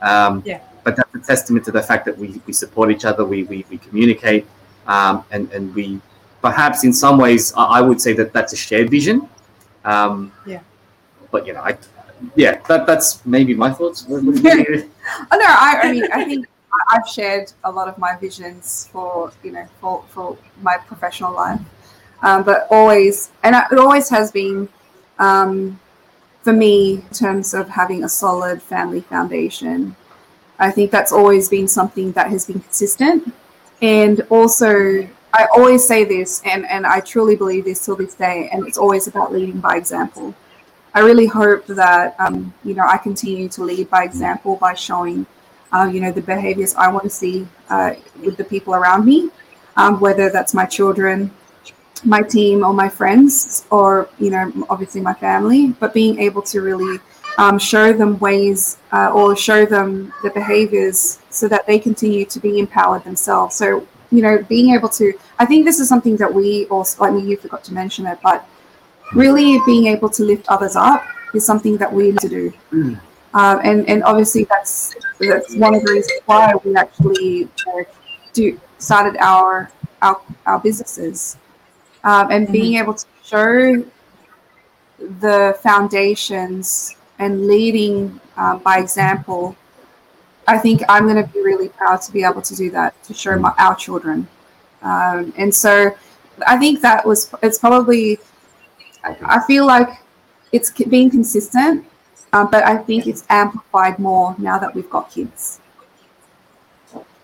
[0.00, 0.60] Um, yeah.
[0.84, 3.64] But that's a testament to the fact that we, we support each other, we, we,
[3.68, 4.46] we communicate,
[4.86, 6.00] um, and, and we
[6.50, 9.28] perhaps in some ways, I, I would say that that's a shared vision.
[9.84, 10.60] Um, yeah.
[11.30, 11.76] But, you know, I,
[12.34, 14.06] yeah, that, that's maybe my thoughts.
[14.10, 14.30] oh, no,
[15.32, 16.46] I, I mean, I think
[16.90, 21.60] I've shared a lot of my visions for you know for, for my professional life,
[22.22, 24.68] um, but always and it always has been
[25.18, 25.78] um,
[26.42, 29.96] for me in terms of having a solid family foundation.
[30.58, 33.32] I think that's always been something that has been consistent,
[33.80, 38.48] and also I always say this, and and I truly believe this till this day,
[38.52, 40.34] and it's always about leading by example.
[40.94, 45.26] I really hope that um, you know I continue to lead by example by showing
[45.72, 49.30] uh, you know, the behaviors I want to see uh, with the people around me,
[49.76, 51.30] um, whether that's my children,
[52.04, 56.60] my team, or my friends, or, you know, obviously my family, but being able to
[56.60, 56.98] really
[57.38, 62.40] um, show them ways uh, or show them the behaviors so that they continue to
[62.40, 63.54] be empowered themselves.
[63.54, 67.10] So, you know, being able to, I think this is something that we also, I
[67.10, 68.46] mean, you forgot to mention it, but
[69.14, 72.52] really being able to lift others up is something that we need to do.
[72.72, 73.00] Mm.
[73.34, 77.84] Um, and and obviously that's that's one of the reasons why we actually uh,
[78.32, 81.36] do started our our, our businesses
[82.04, 82.52] um, and mm-hmm.
[82.52, 83.84] being able to show
[85.20, 89.54] the foundations and leading uh, by example
[90.48, 93.14] i think i'm going to be really proud to be able to do that to
[93.14, 94.26] show my, our children
[94.82, 95.94] um, and so
[96.46, 98.18] i think that was it's probably
[99.04, 99.88] i feel like
[100.52, 101.84] it's being consistent
[102.32, 105.60] um, but I think it's amplified more now that we've got kids.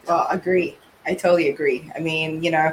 [0.07, 0.79] Well, agree.
[1.07, 1.91] I totally agree.
[1.95, 2.73] I mean, you know,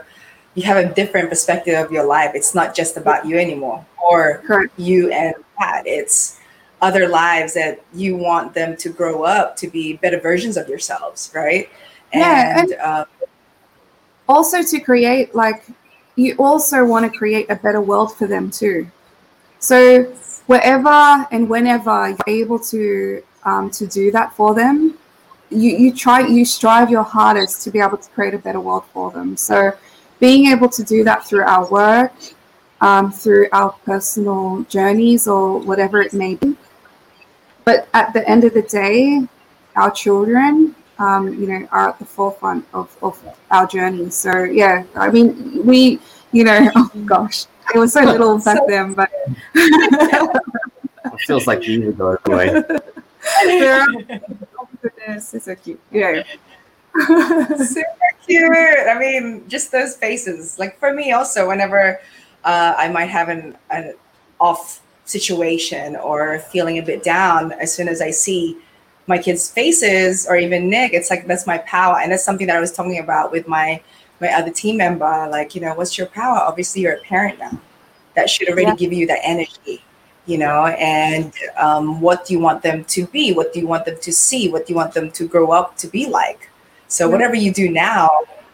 [0.56, 2.32] you have a different perspective of your life.
[2.34, 4.78] It's not just about you anymore, or Correct.
[4.78, 5.86] you and Pat.
[5.86, 6.40] It's
[6.82, 11.32] other lives that you want them to grow up to be better versions of yourselves,
[11.34, 11.70] right?
[12.13, 13.06] Yeah, and, and um,
[14.28, 15.63] also to create like
[16.15, 18.89] you also want to create a better world for them too.
[19.60, 20.04] So
[20.48, 24.98] wherever and whenever you're able to um, to do that for them,
[25.50, 28.86] you, you try you strive your hardest to be able to create a better world
[28.94, 29.38] for them.
[29.38, 29.74] So
[30.20, 32.13] being able to do that through our work,
[32.82, 36.58] um, through our personal journeys or whatever it may be.
[37.63, 39.28] But at the end of the day,
[39.76, 44.10] our children, um, you know, are at the forefront of, of our journey.
[44.10, 46.00] So yeah, I mean, we,
[46.32, 49.10] you know, oh gosh, it was so little back so, then, but
[49.56, 52.63] it feels like years ago anyway.
[53.43, 55.80] oh goodness, it's so cute.
[55.91, 56.24] Yeah.
[56.93, 58.52] Super cute.
[58.52, 60.60] I mean, just those faces.
[60.60, 62.00] Like for me, also, whenever
[62.43, 63.93] uh, I might have an, an
[64.39, 68.58] off situation or feeling a bit down, as soon as I see
[69.08, 71.97] my kids' faces or even Nick, it's like that's my power.
[72.00, 73.82] And that's something that I was talking about with my
[74.21, 76.38] my other team member, like, you know, what's your power?
[76.38, 77.60] Obviously, you're a parent now.
[78.15, 78.76] That should already yeah.
[78.76, 79.84] give you that energy,
[80.28, 83.34] you know, and um, what do you want them to be?
[83.34, 84.47] What do you want them to see?
[84.47, 86.50] What do you want them to grow up to be like?
[86.88, 87.13] So, yeah.
[87.13, 88.10] whatever you do now,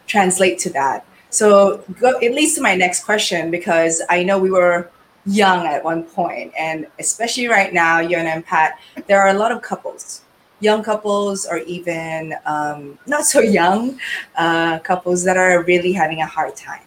[0.06, 1.06] translate to that.
[1.30, 4.90] So, go, it leads to my next question because I know we were
[5.28, 9.52] young at one point, and especially right now, Yona and Pat, there are a lot
[9.52, 10.22] of couples,
[10.60, 14.00] young couples, or even um, not so young
[14.38, 16.82] uh, couples that are really having a hard time,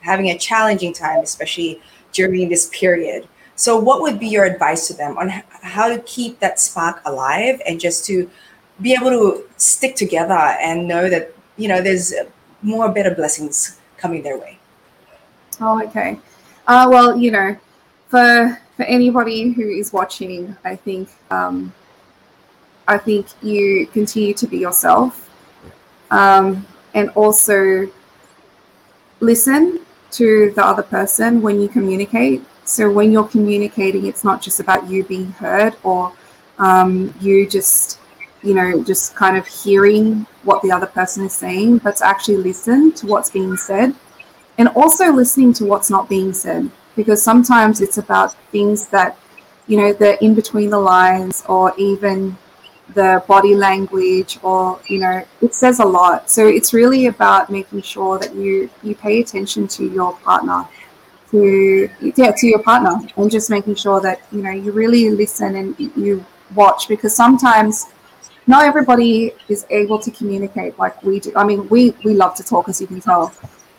[0.00, 1.80] having a challenging time, especially
[2.12, 3.26] during this period.
[3.56, 7.60] So, what would be your advice to them on how to keep that spark alive
[7.66, 8.30] and just to
[8.80, 12.14] be able to stick together and know that you know there's
[12.62, 14.58] more better blessings coming their way?
[15.60, 16.20] Oh, okay.
[16.68, 17.56] Uh, well, you know,
[18.08, 21.72] for for anybody who is watching, I think um,
[22.86, 25.28] I think you continue to be yourself,
[26.10, 27.90] um, and also
[29.20, 29.80] listen
[30.12, 32.42] to the other person when you communicate.
[32.64, 36.12] So when you're communicating, it's not just about you being heard or
[36.58, 37.98] um, you just,
[38.42, 42.36] you know, just kind of hearing what the other person is saying, but to actually
[42.36, 43.94] listen to what's being said
[44.56, 49.16] and also listening to what's not being said because sometimes it's about things that,
[49.68, 52.36] you know, they're in between the lines or even
[52.94, 57.82] the body language or you know it says a lot so it's really about making
[57.82, 60.66] sure that you you pay attention to your partner
[61.30, 65.56] to yeah to your partner and just making sure that you know you really listen
[65.56, 67.84] and you watch because sometimes
[68.46, 72.42] not everybody is able to communicate like we do i mean we we love to
[72.42, 73.30] talk as you can tell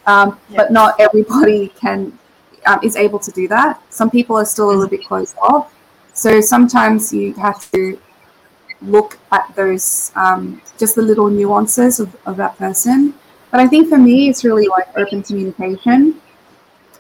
[0.06, 0.58] um, yeah.
[0.58, 2.14] but not everybody can
[2.66, 5.74] um, is able to do that some people are still a little bit closed off
[6.14, 7.98] so sometimes you have to
[8.82, 13.14] look at those um, just the little nuances of, of that person.
[13.52, 16.20] But I think for me, it's really like open communication,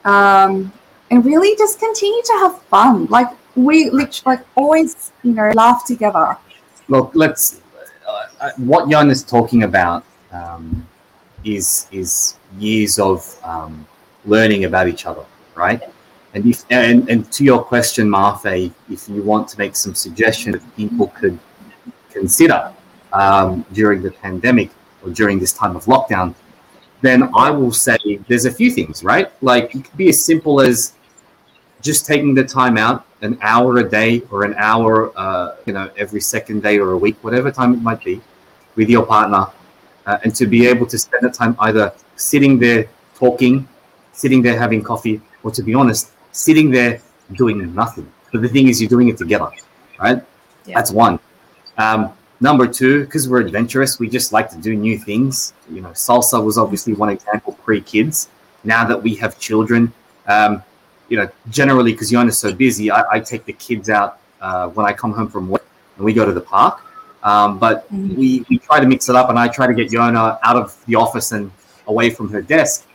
[0.03, 0.71] um,
[1.11, 3.05] and really just continue to have fun.
[3.05, 6.37] Like we literally like always, you know, laugh together.
[6.87, 7.61] Look, let's.
[8.07, 10.87] Uh, uh what Jan is talking about um,
[11.43, 13.87] is is years of um,
[14.25, 15.25] learning about each other,
[15.59, 15.81] right?
[16.33, 20.55] And if and, and to your question, Mafe, if you want to make some suggestions
[20.55, 21.37] that people could
[22.11, 22.73] consider
[23.13, 24.69] um, during the pandemic
[25.03, 26.33] or during this time of lockdown,
[27.01, 29.31] then I will say there's a few things, right?
[29.41, 30.93] Like it could be as simple as
[31.81, 35.89] just taking the time out, an hour a day or an hour, uh, you know,
[35.97, 38.21] every second day or a week, whatever time it might be,
[38.75, 39.47] with your partner,
[40.05, 43.67] uh, and to be able to spend the time either sitting there talking,
[44.19, 47.01] sitting there having coffee, or to be honest, sitting there
[47.33, 48.07] doing nothing.
[48.31, 49.49] But the thing is, you're doing it together,
[49.99, 50.21] right?
[50.65, 50.75] Yeah.
[50.75, 51.19] That's one.
[51.77, 55.53] Um, number two, because we're adventurous, we just like to do new things.
[55.71, 58.29] You know, salsa was obviously one example pre kids.
[58.65, 59.93] Now that we have children,
[60.27, 60.61] um,
[61.07, 64.85] you know, generally because Yona's so busy, I, I, take the kids out uh, when
[64.85, 66.81] I come home from work and we go to the park.
[67.23, 68.15] Um, but mm-hmm.
[68.19, 70.77] we, we try to mix it up and I try to get Yona out of
[70.87, 71.49] the office and
[71.87, 72.85] away from her desk.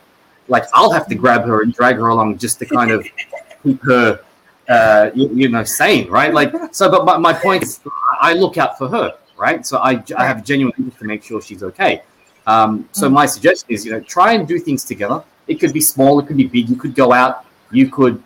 [0.47, 3.07] Like I'll have to grab her and drag her along just to kind of
[3.63, 4.19] keep her
[4.67, 6.33] uh, you, you, know, sane, right?
[6.33, 7.79] Like, so, but my, my point is,
[8.19, 9.65] I look out for her, right?
[9.65, 12.01] So I, I have genuine interest to make sure she's okay.
[12.47, 15.23] Um, so my suggestion is, you know, try and do things together.
[15.47, 16.69] It could be small, it could be big.
[16.69, 18.21] You could go out, you could,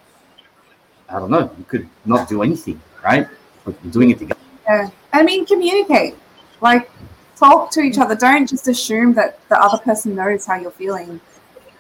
[1.10, 3.28] I don't know, you could not do anything, right?
[3.66, 4.40] But doing it together.
[4.66, 4.90] Yeah.
[5.12, 6.16] I mean, communicate.
[6.62, 6.90] Like,
[7.36, 8.16] talk to each other.
[8.16, 11.20] Don't just assume that the other person knows how you're feeling.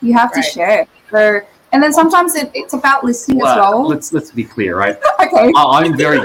[0.01, 0.43] You have right.
[0.43, 0.87] to share.
[1.11, 3.87] So and then sometimes it, it's about listening well, as well.
[3.87, 4.97] Let's let's be clear, right?
[5.19, 5.51] okay.
[5.55, 6.19] I, I'm very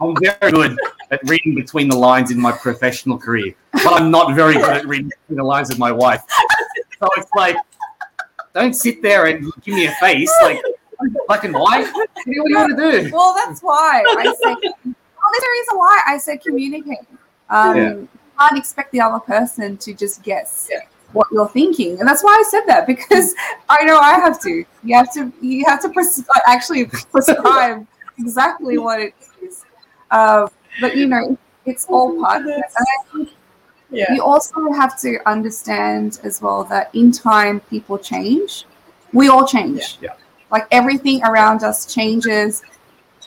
[0.00, 0.78] I'm very good
[1.10, 4.86] at reading between the lines in my professional career, but I'm not very good at
[4.86, 6.22] reading between the lines with my wife.
[7.00, 7.56] So it's like,
[8.54, 10.60] don't sit there and give me a face like
[11.26, 11.90] black and white.
[11.92, 13.10] What do you, want to do?
[13.12, 14.56] Well, that's why I said.
[14.84, 16.98] Well, there's a reason why I said communicate.
[17.50, 17.88] Um, yeah.
[17.90, 18.08] You
[18.38, 20.68] can't expect the other person to just guess.
[20.70, 20.80] Yeah
[21.14, 21.98] what you're thinking.
[21.98, 23.34] And that's why i said that because
[23.68, 24.64] i know i have to.
[24.82, 27.86] You have to you have to pres- actually prescribe
[28.18, 29.64] exactly what it is.
[30.10, 30.48] Uh,
[30.80, 32.54] but you know it's all part of it.
[32.54, 33.30] and i think
[33.90, 34.12] yeah.
[34.12, 38.66] you also have to understand as well that in time people change.
[39.12, 39.98] We all change.
[40.00, 40.14] Yeah.
[40.50, 42.62] like everything around us changes.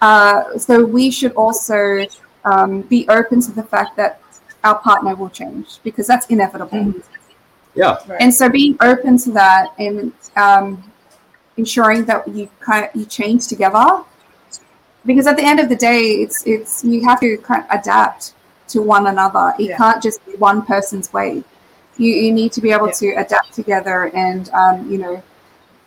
[0.01, 2.05] Uh, so we should also
[2.45, 4.21] um, be open to the fact that
[4.63, 6.77] our partner will change because that's inevitable.
[6.77, 7.16] Mm-hmm
[7.77, 7.97] yeah.
[8.07, 8.21] Right.
[8.21, 10.83] And so being open to that and um,
[11.57, 14.03] ensuring that you kind of you change together,
[15.05, 18.33] because at the end of the day, it's it's you have to kind of adapt
[18.69, 19.53] to one another.
[19.59, 19.77] It yeah.
[19.77, 21.43] can't just be one person's way.
[21.97, 22.93] You you need to be able yeah.
[22.93, 25.23] to adapt together and um, you know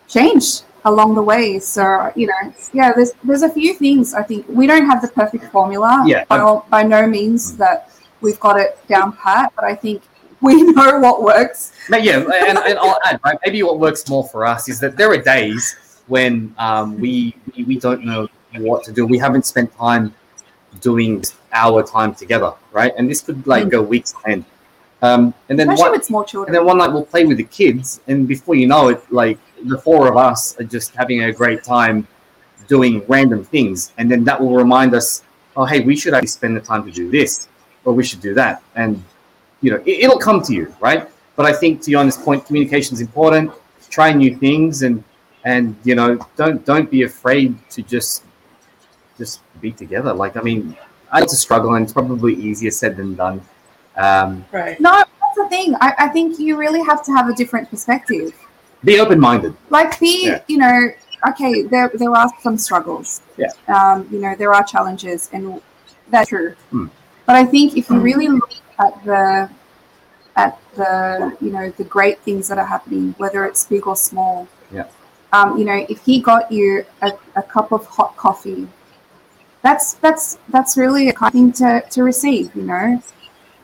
[0.09, 1.59] change along the way.
[1.59, 5.09] So you know, yeah, there's there's a few things I think we don't have the
[5.09, 6.05] perfect formula.
[6.07, 6.24] Yeah.
[6.24, 10.03] By, all, by no means that we've got it down pat, but I think
[10.43, 11.72] we know what works.
[11.88, 14.97] But yeah, and, and I'll add, right, maybe what works more for us is that
[14.97, 15.76] there are days
[16.07, 19.07] when um, we, we we don't know what to do.
[19.07, 20.14] We haven't spent time
[20.80, 21.22] doing
[21.53, 22.93] our time together, right?
[22.97, 24.45] And this could like go weeks end.
[25.03, 27.45] Um, and then Especially one, with small and then one night we'll play with the
[27.45, 31.32] kids, and before you know it, like the four of us are just having a
[31.32, 32.07] great time
[32.68, 35.22] doing random things, and then that will remind us,
[35.57, 37.49] oh hey, we should actually spend the time to do this,
[37.84, 39.03] or we should do that, and
[39.61, 41.08] you know it, it'll come to you, right?
[41.36, 43.52] But I think to Yona's point, communication is important.
[43.88, 45.02] Try new things, and
[45.44, 48.24] and you know don't don't be afraid to just
[49.18, 50.12] just be together.
[50.12, 50.76] Like I mean,
[51.12, 53.40] I it's a struggle, and it's probably easier said than done.
[53.96, 54.80] Um, Right.
[54.80, 55.74] No, that's the thing.
[55.80, 58.32] I, I think you really have to have a different perspective.
[58.84, 59.54] be open-minded.
[59.68, 60.40] Like, be, Yeah.
[60.48, 60.88] you know,
[61.28, 63.20] okay, there, there are some struggles.
[63.36, 63.48] Yeah.
[63.68, 65.61] Um, you know, there are challenges, and
[66.08, 66.54] that's true.
[66.70, 66.86] Hmm.
[67.26, 68.50] But I think if you really look
[68.80, 69.50] at the,
[70.36, 74.48] at the, you know, the great things that are happening, whether it's big or small.
[74.72, 74.86] Yeah.
[75.32, 78.66] Um, you know, if he got you a, a cup of hot coffee,
[79.62, 83.02] that's that's that's really a kind thing to, to receive, you know.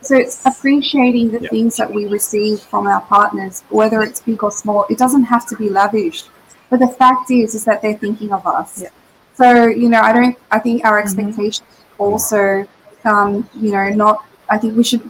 [0.03, 1.49] So it's appreciating the Yeah.
[1.49, 4.87] things that we receive from our partners, whether it's big or small.
[4.91, 6.25] It doesn't have to be lavish,
[6.71, 8.83] but the fact is, is that they're thinking of us.
[8.83, 8.91] Yeah.
[9.35, 10.37] So you know, I don't.
[10.51, 11.05] I think our Mhm.
[11.05, 11.63] expectations
[11.99, 12.67] also,
[13.05, 14.25] um, you know, not.
[14.49, 15.03] I think we should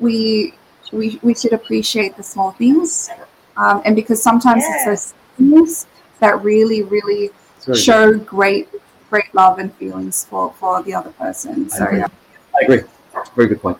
[0.00, 0.54] we
[0.92, 3.10] we we should appreciate the small things,
[3.56, 4.74] um, and because sometimes Yes.
[4.74, 5.86] it's those things
[6.20, 7.76] that really, really It's good.
[7.76, 8.68] show great
[9.10, 11.68] great love and feelings for for the other person.
[11.70, 11.98] So agree.
[11.98, 12.06] yeah.
[12.54, 12.80] I agree.
[13.36, 13.78] Very good point.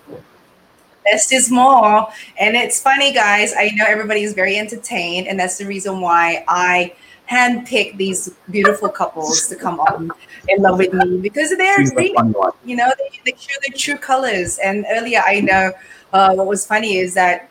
[1.07, 2.07] less is more.
[2.39, 3.53] And it's funny, guys.
[3.57, 6.95] I know everybody is very entertained, and that's the reason why I
[7.33, 10.11] handpick these beautiful couples to come on
[10.49, 14.59] in love with me because they're fun you know, they, they show their true colors.
[14.59, 15.73] And earlier, I know
[16.13, 17.49] uh, what was funny is that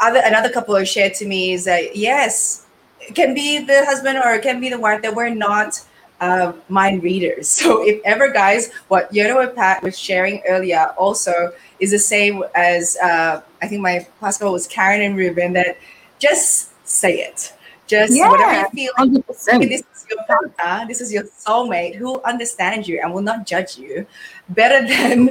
[0.00, 2.66] other another couple shared to me is that yes,
[3.00, 5.80] it can be the husband or it can be the wife that we're not
[6.20, 7.48] uh, mind readers.
[7.62, 12.42] So if ever, guys, what Yona and Pat was sharing earlier also is the same
[12.54, 15.78] as uh, I think my pastor was Karen and Ruben that
[16.18, 17.52] just say it.
[17.88, 23.00] Just whatever you feel this is your partner, this is your soulmate who understands you
[23.02, 24.06] and will not judge you
[24.50, 25.30] better than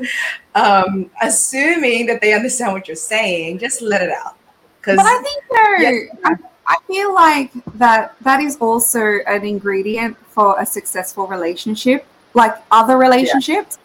[0.56, 3.60] um, assuming that they understand what you're saying.
[3.60, 4.36] Just let it out.
[4.84, 6.30] But I think though.
[6.30, 6.36] I,
[6.68, 12.98] I feel like that that is also an ingredient for a successful relationship, like other
[12.98, 13.78] relationships.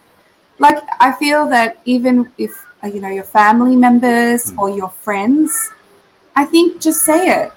[0.59, 2.51] Like I feel that even if
[2.85, 4.59] you know your family members Mm.
[4.59, 5.53] or your friends,
[6.35, 7.53] I think just say it.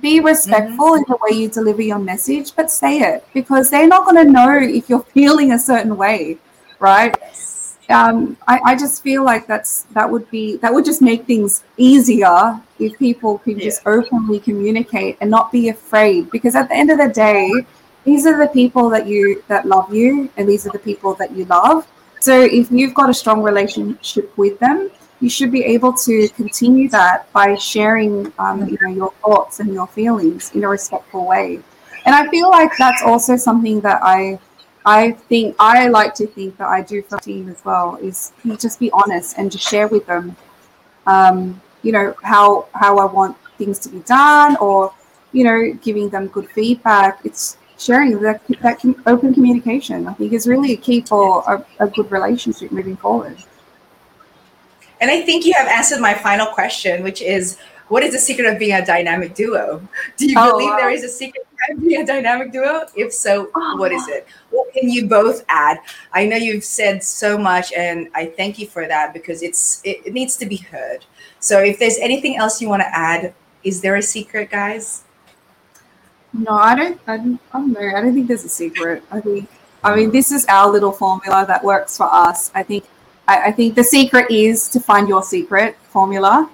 [0.00, 4.04] Be respectful in the way you deliver your message, but say it because they're not
[4.04, 6.38] going to know if you're feeling a certain way,
[6.78, 7.14] right?
[7.90, 11.64] um, I, I just feel like that's that would be that would just make things
[11.76, 16.90] easier if people could just openly communicate and not be afraid because at the end
[16.90, 17.50] of the day
[18.04, 21.32] these are the people that you that love you and these are the people that
[21.32, 21.86] you love.
[22.20, 24.90] So if you've got a strong relationship with them
[25.20, 29.72] you should be able to continue that by sharing um, you know your thoughts and
[29.72, 31.60] your feelings in a respectful way
[32.06, 34.38] and i feel like that's also something that i
[34.88, 38.80] I think I like to think that I do for team as well is just
[38.80, 40.34] be honest and just share with them,
[41.06, 44.94] um, you know how how I want things to be done or
[45.32, 47.20] you know giving them good feedback.
[47.22, 50.06] It's sharing that that open communication.
[50.06, 53.36] I think is really a key for a, a good relationship moving forward.
[55.00, 58.46] And I think you have answered my final question, which is what is the secret
[58.52, 59.80] of being a dynamic duo?
[60.16, 60.76] Do you Oh, believe wow.
[60.76, 62.86] there is a secret of being a dynamic duo?
[62.96, 64.26] If so, Oh, what is it?
[64.50, 65.78] What can you both add?
[66.12, 70.02] I know you've said so much, and I thank you for that because it's it,
[70.06, 71.04] it needs to be heard.
[71.40, 73.32] So, if there's anything else you want to add,
[73.64, 75.04] is there a secret, guys?
[76.32, 77.00] No, I don't.
[77.06, 77.80] I don't, I don't know.
[77.96, 79.02] I don't think there's a secret.
[79.10, 79.48] I think.
[79.82, 82.50] I mean, this is our little formula that works for us.
[82.54, 82.84] I think.
[83.28, 86.50] I, I think the secret is to find your secret formula,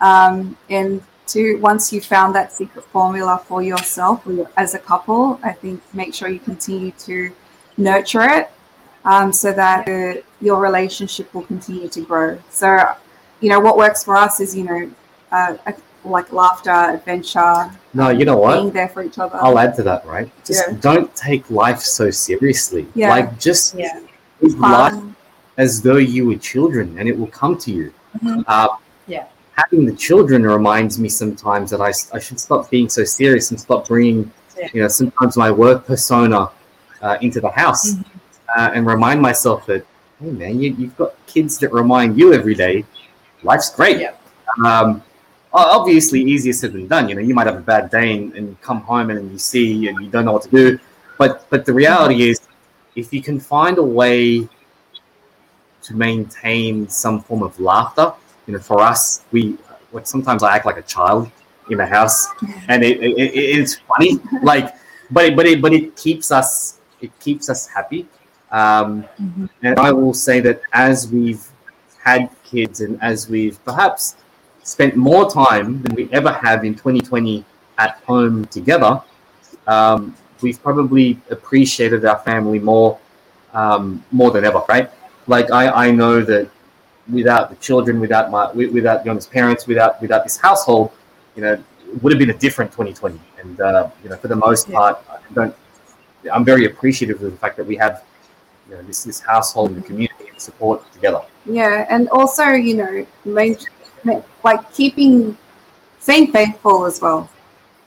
[0.00, 4.78] um, and to once you've found that secret formula for yourself or your- as a
[4.78, 7.30] couple, I think make sure you continue to
[7.76, 8.50] nurture it,
[9.04, 12.38] um, so that uh, your relationship will continue to grow.
[12.50, 12.68] So,
[13.40, 14.90] you know, what works for us is you know,
[15.30, 15.56] uh,
[16.04, 18.54] like laughter, adventure, No, you know what?
[18.56, 19.36] being there for each other.
[19.40, 20.28] I'll add to that, right?
[20.46, 20.76] Just Yeah.
[20.80, 22.86] don't take life so seriously.
[22.94, 23.10] Yeah.
[23.10, 24.00] Like just Yeah.
[24.40, 25.09] live life Fun.
[25.64, 27.86] As though you were children and it will come to you.
[28.24, 28.44] Mhm.
[28.54, 28.68] Uh,
[29.14, 29.24] Yeah.
[29.62, 33.58] Having the children reminds me sometimes that I, I should stop being so serious and
[33.66, 34.20] stop bringing,
[34.58, 34.68] Yeah.
[34.72, 36.40] you know, sometimes my work persona
[37.04, 38.04] uh, into the house Mhm.
[38.56, 39.82] uh, and remind myself that,
[40.20, 42.76] hey, man, you, you've got kids that remind you every day
[43.50, 43.98] life's great.
[44.06, 44.14] Yeah.
[44.68, 44.88] Um,
[45.52, 47.04] obviously easier said than done.
[47.08, 49.88] You know, you might have a bad day and, and come home and you see
[49.88, 50.66] and you don't know what to do.
[51.20, 52.36] But but the reality is,
[53.02, 54.48] if you can find a way
[55.82, 58.12] to maintain some form of laughter,
[58.46, 59.56] you know, for us, we
[59.90, 61.30] what sometimes I act like a child
[61.70, 62.28] in the house,
[62.68, 64.74] and it, it, it it's funny, like,
[65.10, 68.06] but it, but it but it keeps us it keeps us happy.
[68.52, 69.48] Um, Mhm.
[69.62, 71.44] and I will say that as we've
[72.02, 74.16] had kids and as we've perhaps
[74.64, 77.44] spent more time than we ever have in 2020
[77.78, 79.00] at home together,
[79.66, 82.98] um, we've probably appreciated our family more
[83.52, 84.90] um, more than ever, right?
[85.30, 86.50] Like I, I know that
[87.08, 90.90] without the children, without my wi- without Yona's parents, without without this household,
[91.36, 93.20] you know, it would have been a different 2020.
[93.40, 94.76] And uh, you know, for the most Yeah.
[94.76, 95.54] part, I don't.
[96.34, 98.02] I'm very appreciative of the fact that we have
[98.68, 101.22] you know, this this household and the community and support together.
[101.46, 102.92] Yeah, and also you know,
[103.24, 105.36] like keeping,
[106.00, 107.30] staying faithful as well.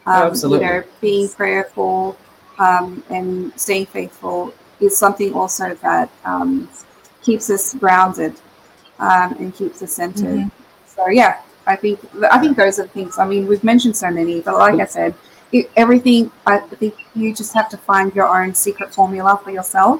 [0.05, 0.65] Um, Absolutely.
[0.65, 2.17] You know, being prayerful
[2.57, 3.27] um, and
[3.59, 6.69] staying faithful is something also that um,
[7.23, 8.33] keeps us grounded
[8.99, 10.37] um, and keeps us centered.
[10.39, 10.51] Mhm.
[10.85, 11.99] So yeah, I think
[12.31, 13.17] I think those are the things.
[13.17, 15.15] I mean, we've mentioned so many, but like I said,
[15.51, 16.31] it, everything.
[16.45, 19.99] I think you just have to find your own secret formula for yourself.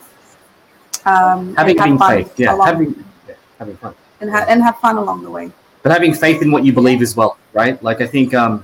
[1.05, 3.93] Um, Having have fun faith, yeah, along- having yeah, having fun.
[4.21, 5.51] and, ha- and have fun along the way.
[5.81, 7.81] but having faith in what you believe as well, right?
[7.83, 8.63] Like I think, um,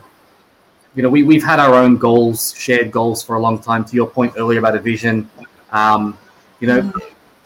[0.95, 3.83] you know, we we've had our own goals, shared goals for a long time.
[3.85, 5.29] To your point earlier about a vision,
[5.71, 6.17] um,
[6.61, 6.79] you know,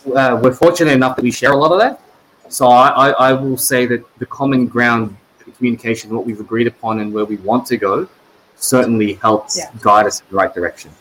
[0.08, 2.00] uh, we're fortunate enough that we share a lot of that.
[2.50, 5.16] So I, I, I will say that the common ground,
[5.58, 8.08] communication, what we've agreed upon, and where we want to go,
[8.56, 9.70] certainly helps Yeah.
[9.82, 10.92] guide us in the right direction.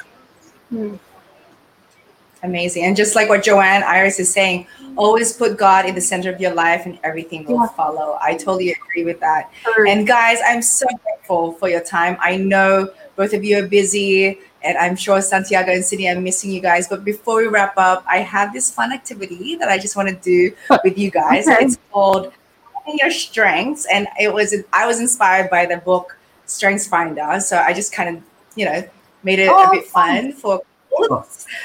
[2.45, 2.85] Amazing.
[2.85, 6.41] And just like what Joanne Iris is saying, always put God in the center of
[6.41, 7.69] your life and everything will Yeah.
[7.69, 8.19] follow.
[8.21, 9.51] I totally agree with that.
[9.87, 12.17] And guys, I'm so grateful for your time.
[12.21, 16.51] I know both of you are busy, and I'm sure Santiago and Sydney are missing
[16.51, 16.89] you guys.
[16.89, 20.15] But before we wrap up, I have this fun activity that I just want to
[20.17, 20.55] do
[20.85, 21.47] with you guys.
[21.53, 21.65] Okay.
[21.65, 22.33] It's called
[22.73, 27.41] Finding Your Strengths, and it was I was inspired by the book Strengths Finder.
[27.41, 28.23] So I just kind of,
[28.55, 28.83] you know,
[29.23, 30.63] made it a Oh, bit fun for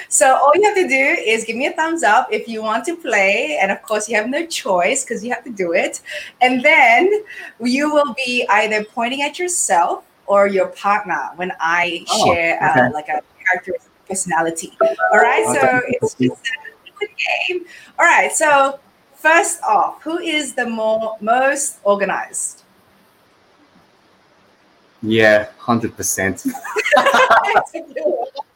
[0.10, 2.86] so all you have to do is give me a thumbs up if you want
[2.86, 6.02] to play, and of course you have no choice because you have to do it.
[6.41, 7.24] And then
[7.62, 12.91] you will be either pointing at yourself or your partner when I Oh, share uh,
[12.91, 14.78] like a characteristic personality.
[15.11, 15.97] All right, so Okay.
[16.01, 16.41] it's just
[16.88, 17.11] a quick
[17.47, 17.65] game.
[17.97, 18.80] All right, so
[19.15, 22.63] first off, who is the more most organized?
[25.01, 26.45] Yeah, hundred percent.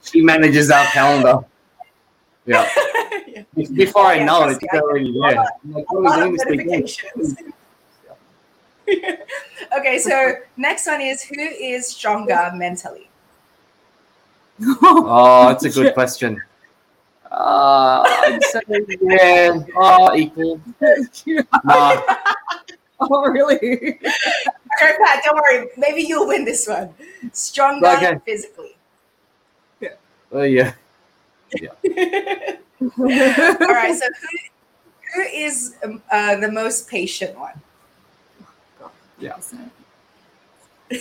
[0.04, 1.46] She manages our calendar.
[2.46, 2.68] Yeah.
[3.76, 5.36] Before I know it, it's already there.
[5.36, 6.98] Like, what are we doing this weekend?
[8.92, 9.28] Notifications.
[9.78, 13.10] okay, so next one is who is stronger mentally?
[14.84, 16.42] Oh, that's a good question.
[17.32, 18.62] Uh, I'd say,
[19.02, 20.62] yeah, oh, equal.
[21.64, 22.02] Nah,
[23.00, 23.56] oh, really?
[23.56, 23.98] Okay,
[24.80, 25.70] Pat, don't worry.
[25.78, 26.94] Maybe you'll win this one.
[27.32, 28.20] Stronger Okay.
[28.26, 28.76] physically.
[29.80, 29.96] Yeah.
[30.32, 30.74] Oh, yeah.
[32.82, 34.38] All right, so who,
[35.16, 37.62] who is um, uh, the most patient one?
[39.22, 39.38] Yeah.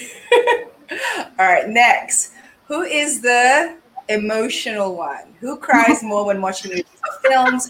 [1.38, 2.32] All right, next.
[2.66, 3.76] Who is the
[4.08, 5.34] emotional one?
[5.40, 7.68] Who cries more when watching movies or films?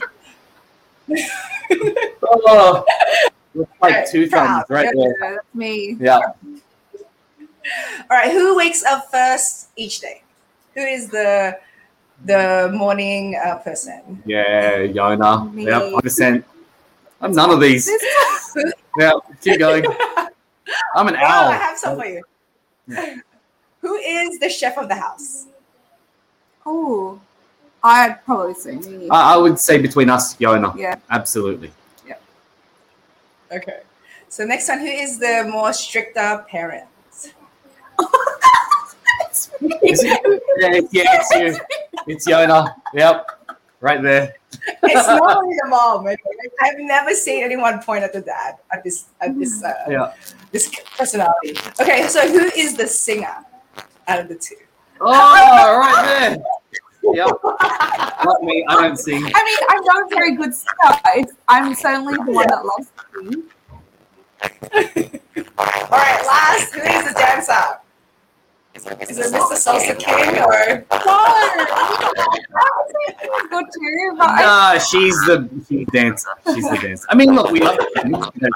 [2.22, 2.84] Oh,
[3.54, 5.34] it's like Alright, two thumbs right Yeah, there.
[5.34, 5.96] that's me.
[6.00, 6.18] Yeah.
[6.18, 6.32] All
[8.10, 10.22] right, who wakes up first each day?
[10.74, 11.58] Who is the
[12.24, 14.22] the morning uh, person?
[14.26, 15.52] Yeah, Yona.
[15.52, 15.66] Me.
[15.66, 16.44] Yep, 100%.
[17.20, 17.90] I'm none of these.
[18.98, 19.84] Yeah, keep going.
[20.94, 22.22] I'm an Oh, I have some for you.
[23.80, 25.46] Who is the chef of the house?
[26.66, 27.18] oh,
[27.82, 29.08] I'd probably say me.
[29.10, 30.76] I, I would say between us, Yona.
[30.76, 30.96] yeah.
[31.10, 31.72] Absolutely.
[32.06, 32.16] Yeah.
[33.50, 33.80] Okay.
[34.28, 36.86] So next one, who is the more stricter parent?
[39.22, 39.70] It's me.
[39.82, 41.64] It- yeah, yeah, it's you.
[42.06, 42.74] It's Yona.
[42.94, 43.26] Yep.
[43.80, 44.34] Right there.
[44.82, 46.06] It's normally the mom.
[46.06, 50.12] I've never seen anyone point at the dad at this at this uh, Yeah.
[50.52, 51.56] this personality.
[51.80, 53.44] Okay, so who is the singer
[54.08, 54.56] out of the two?
[55.00, 55.08] Oh,
[55.78, 56.38] right there.
[57.14, 57.28] Yep.
[58.24, 58.64] Not me.
[58.68, 59.16] I don't sing.
[59.16, 61.00] I mean, I'm not a very good singer.
[61.16, 63.44] It's, I'm certainly the one that loves to sing.
[65.58, 67.79] All right, last, who is the dancer?
[68.74, 69.56] Is it Mr.
[69.58, 70.84] Salsa King or
[73.50, 76.30] Good too, Nah, she's the she's dancer.
[76.54, 77.06] She's the dancer.
[77.10, 78.52] I mean, look, we love it.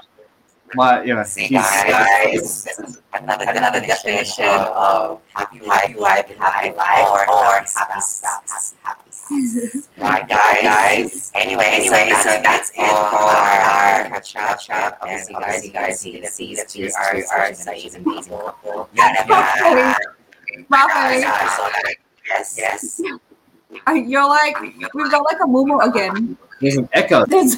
[0.75, 6.77] my you know, See guys, this is another, another definition of happy life, life, happy
[6.77, 9.11] life, or, or happy spouse, happy.
[9.97, 11.33] Right, guys, guys.
[11.35, 14.61] Anyway, anyway, so that's it for our catch up.
[14.61, 14.70] Catch
[15.01, 17.16] Obviously, guys, you guys see the see that you are
[17.49, 18.89] are such an amazing couple.
[18.95, 19.97] Yeah, yeah.
[20.68, 21.20] Rafa,
[22.27, 23.01] Yes, yes.
[23.87, 26.37] I- you're like we've got like a mumu again.
[26.61, 27.25] there's an echo.
[27.33, 27.57] There's-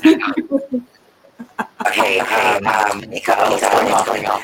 [1.87, 3.63] Okay, okay, um, Nico, what's
[4.07, 4.43] going on?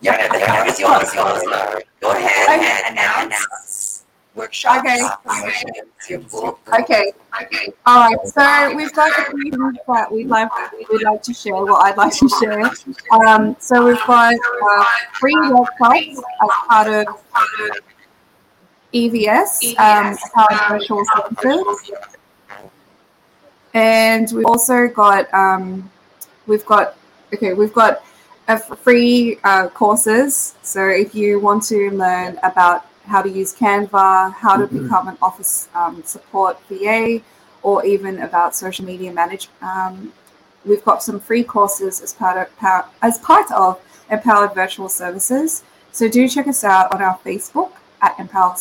[0.00, 1.42] Yeah, the camera is yours, yours.
[2.00, 3.93] Go ahead and announce
[4.34, 4.78] workshop.
[4.78, 5.00] Okay.
[6.08, 7.12] Your okay.
[7.86, 8.26] All right.
[8.26, 10.50] So we've got a few things that we'd like
[10.90, 11.54] we'd like to share.
[11.54, 12.70] What I'd like to share.
[13.26, 17.06] Um, so we've got uh, free workshops as part of
[18.92, 21.04] EVS, um, Powered Virtual
[21.40, 21.90] Services.
[23.72, 25.90] And we've also got um,
[26.46, 26.96] we've got
[27.32, 28.04] okay we've got
[28.48, 30.54] a free uh, courses.
[30.62, 35.18] So if you want to learn about how to use Canva, how to become an
[35.20, 37.20] office um, support VA,
[37.62, 40.12] or even about social media management, um,
[40.64, 43.80] we've got some free courses as part of as part of
[44.10, 45.62] Empowered Virtual Services.
[45.92, 48.58] So do check us out on our Facebook at Empowered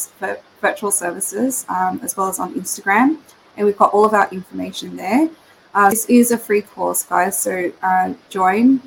[0.62, 3.18] Virtual Services, um, as well as on Instagram,
[3.58, 5.30] and we've got all of our information there.
[5.74, 7.38] Uh, this is a free course, guys.
[7.38, 8.82] So uh, join.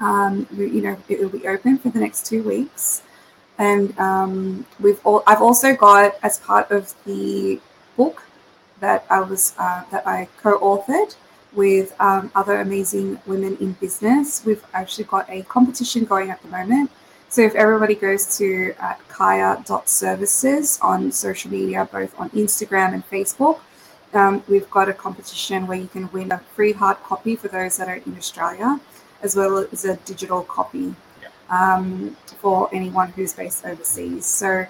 [0.00, 3.02] Um, you know, it will be open for the next two weeks,
[3.58, 5.22] and um, we've all.
[5.26, 7.60] I've also got as part of the
[7.96, 8.22] book
[8.80, 11.16] that I was uh, that I co-authored
[11.52, 14.44] with um, other amazing women in business.
[14.44, 16.90] We've actually got a competition going at the moment.
[17.28, 23.60] So if everybody goes to uh, kaya.services on social media, both on Instagram and Facebook,
[24.14, 27.78] um, we've got a competition where you can win a free hard copy for those
[27.78, 28.78] that are in Australia,
[29.22, 30.94] as well as a digital copy
[31.50, 34.26] um, for anyone who's based overseas.
[34.26, 34.66] So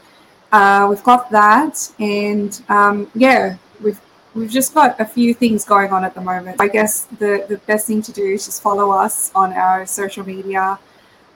[0.53, 4.01] uh, we've got that, and um, yeah, we've
[4.35, 6.61] we've just got a few things going on at the moment.
[6.61, 10.25] I guess the the best thing to do is just follow us on our social
[10.25, 10.79] media.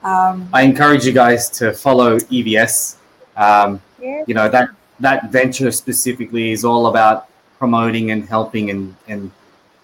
[0.03, 2.95] Um, I encourage you guys to follow EVS.
[3.35, 4.23] Um, Yeah.
[4.27, 4.69] You know that
[4.99, 7.27] that venture specifically is all about
[7.59, 9.31] promoting and helping and and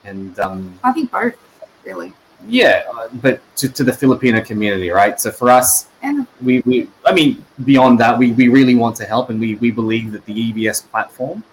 [0.03, 1.35] and um, I think both,
[1.85, 2.13] really.
[2.47, 5.19] Yeah, uh, but to, to the Filipino community, right?
[5.19, 9.05] So for us, And we, we I mean beyond that, we, we really want to
[9.05, 11.43] help, and we, we believe that the EVS platform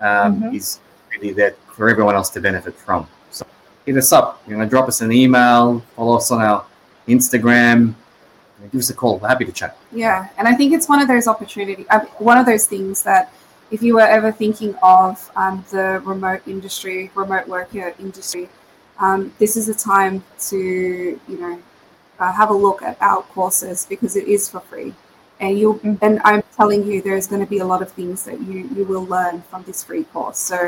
[0.00, 0.54] um, Mhm.
[0.54, 0.80] is
[1.12, 3.06] really there for everyone else to benefit from.
[3.30, 3.46] So
[3.86, 6.64] hit us up, you know, drop us an email, follow us on our
[7.06, 7.94] Instagram,
[8.72, 9.18] give us a call.
[9.18, 9.76] We're happy to chat.
[9.92, 13.32] Yeah, and I think it's one of those opportunity, uh, one of those things that
[13.70, 18.48] if you were ever thinking of um, the remote industry, remote worker industry,
[19.02, 20.58] um, this is a time to
[21.32, 21.58] you know
[22.20, 24.94] uh, have a look at our courses because it is for free,
[25.40, 25.98] and you Mhm.
[26.06, 28.84] and I'm telling you there's going to be a lot of things that you you
[28.92, 30.38] will learn from this free course.
[30.38, 30.58] So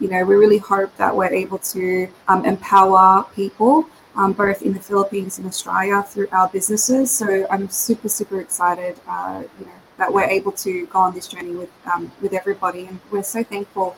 [0.00, 1.82] you know we really hope that we're able to
[2.28, 3.74] um, empower people
[4.16, 7.10] um, both in the Philippines and Australia through our businesses.
[7.10, 11.26] So I'm super, super excited, uh, you know, that we're able to go on this
[11.28, 13.96] journey with um, with everybody, and we're so thankful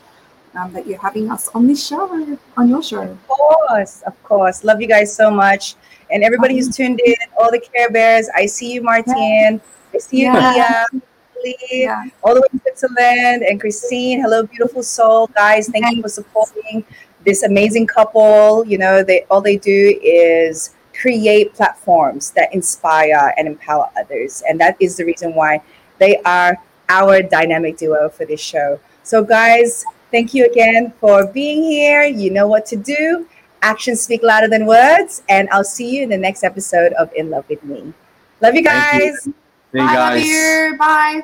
[0.55, 2.09] um, that you're having us on this show,
[2.57, 3.01] on your show.
[3.01, 4.63] Of course, of course.
[4.63, 5.75] Love you guys so much.
[6.11, 8.29] And everybody who's tuned in, all the Care Bears.
[8.35, 9.59] I see you, Martine.
[9.93, 10.85] I see you, Yeah.
[10.91, 14.21] Mia, Yeah, all the way to Switzerland, and Christine.
[14.21, 15.67] Hello, beautiful soul, guys.
[15.67, 16.85] Thank you for supporting
[17.25, 18.65] this amazing couple.
[18.65, 24.59] You know, they all they do is create platforms that inspire and empower others, and
[24.61, 25.61] that is the reason why
[25.97, 26.57] they are
[26.89, 28.79] our dynamic duo for this show.
[29.03, 29.83] So, guys,
[30.13, 32.03] thank you again for being here.
[32.03, 33.27] You know what to do.
[33.63, 37.29] Actions speak louder than words, and I'll see you in the next episode of In
[37.29, 37.93] Love with Me.
[38.39, 39.11] Love you Thank you.
[39.11, 39.23] guys.
[39.23, 39.31] See
[39.73, 40.25] you love guys.
[40.25, 40.75] you.
[40.77, 41.21] Bye.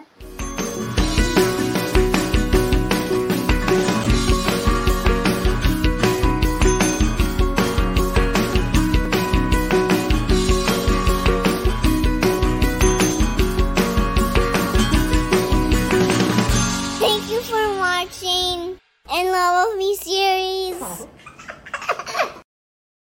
[19.20, 21.06] and Love of Me series.